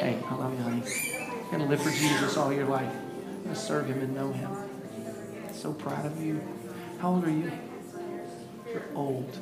[0.02, 0.82] Hey, I love you, honey.
[1.14, 2.92] You're going to live for Jesus all your life
[3.44, 4.50] and serve Him and know Him.
[5.52, 6.42] So proud of you.
[6.98, 7.52] How old are you?
[8.68, 9.38] You're old.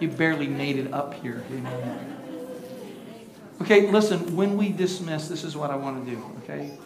[0.00, 1.44] You barely made it up here.
[1.50, 1.98] You know?
[3.60, 6.78] Okay, listen, when we dismiss, this is what I want to do, okay?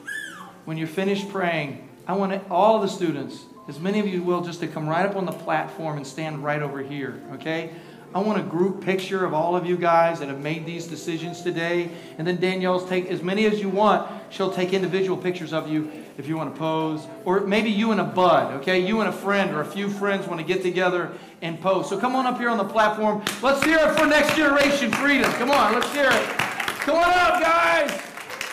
[0.65, 4.59] When you're finished praying, I want all the students, as many of you will, just
[4.59, 7.75] to come right up on the platform and stand right over here, okay?
[8.15, 11.43] I want a group picture of all of you guys that have made these decisions
[11.43, 11.91] today.
[12.17, 14.11] And then Danielle's take as many as you want.
[14.31, 17.07] She'll take individual pictures of you if you want to pose.
[17.27, 18.79] Or maybe you and a bud, okay?
[18.79, 21.89] You and a friend or a few friends want to get together and pose.
[21.89, 23.23] So come on up here on the platform.
[23.43, 25.31] Let's hear it for Next Generation Freedom.
[25.33, 26.29] Come on, let's hear it.
[26.81, 27.91] Come on up, guys.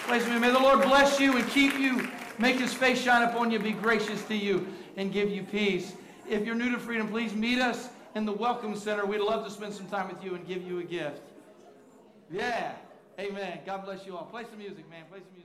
[0.10, 0.38] Me.
[0.38, 2.10] May the Lord bless you and keep you.
[2.38, 5.94] Make his face shine upon you, be gracious to you, and give you peace.
[6.30, 9.06] If you're new to freedom, please meet us in the Welcome Center.
[9.06, 11.22] We'd love to spend some time with you and give you a gift.
[12.32, 12.72] Yeah.
[13.20, 13.60] Amen.
[13.66, 14.26] God bless you all.
[14.26, 15.04] Play some music, man.
[15.10, 15.45] Play some music.